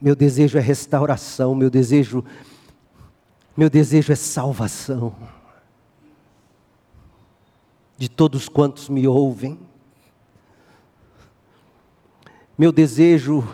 [0.01, 2.25] Meu desejo é restauração, meu desejo
[3.59, 5.13] meu desejo é salvação.
[7.97, 9.59] De todos quantos me ouvem.
[12.57, 13.45] Meu desejo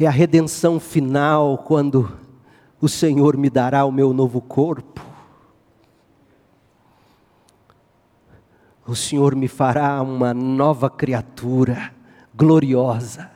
[0.00, 2.18] é a redenção final quando
[2.80, 5.04] o Senhor me dará o meu novo corpo.
[8.86, 11.94] O Senhor me fará uma nova criatura
[12.34, 13.30] gloriosa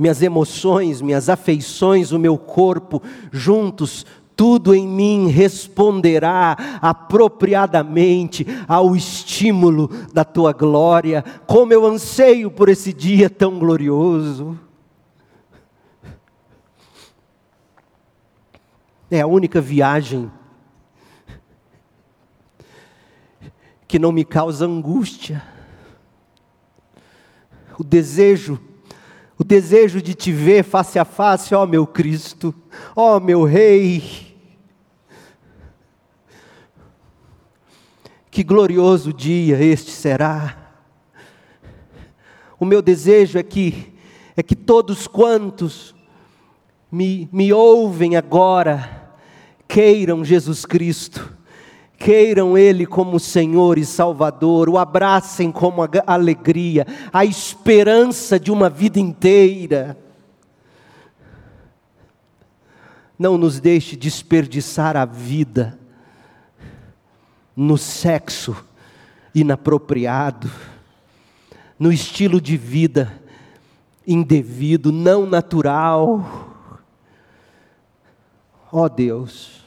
[0.00, 9.88] minhas emoções, minhas afeições, o meu corpo, juntos, tudo em mim responderá apropriadamente ao estímulo
[10.14, 11.22] da tua glória.
[11.46, 14.58] Como eu anseio por esse dia tão glorioso.
[19.10, 20.32] É a única viagem
[23.86, 25.42] que não me causa angústia.
[27.78, 28.58] O desejo
[29.40, 32.54] o desejo de te ver face a face, ó meu Cristo,
[32.94, 34.36] ó meu Rei.
[38.30, 40.74] Que glorioso dia este será.
[42.58, 43.94] O meu desejo é que,
[44.36, 45.94] é que todos quantos
[46.92, 49.10] me, me ouvem agora,
[49.66, 51.34] queiram Jesus Cristo
[52.00, 58.70] queiram Ele como Senhor e Salvador, o abracem como a alegria, a esperança de uma
[58.70, 59.98] vida inteira.
[63.18, 65.78] Não nos deixe desperdiçar a vida
[67.54, 68.56] no sexo
[69.34, 70.50] inapropriado,
[71.78, 73.12] no estilo de vida
[74.06, 76.48] indevido, não natural.
[78.72, 79.59] Ó oh Deus,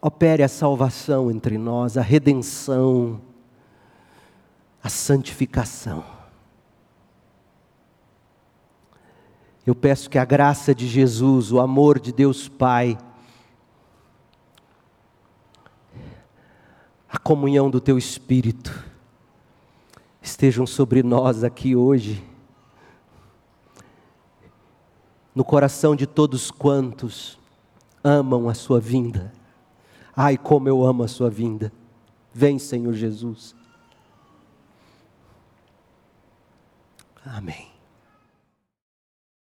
[0.00, 3.20] opere a salvação entre nós, a redenção,
[4.82, 6.04] a santificação.
[9.66, 12.96] Eu peço que a graça de Jesus, o amor de Deus Pai,
[17.08, 18.88] a comunhão do Teu Espírito,
[20.22, 22.24] estejam sobre nós aqui hoje,
[25.34, 27.38] no coração de todos quantos
[28.02, 29.39] amam a Sua vinda
[30.16, 31.72] Ai, como eu amo a Sua vinda.
[32.32, 33.54] Vem, Senhor Jesus.
[37.24, 37.69] Amém.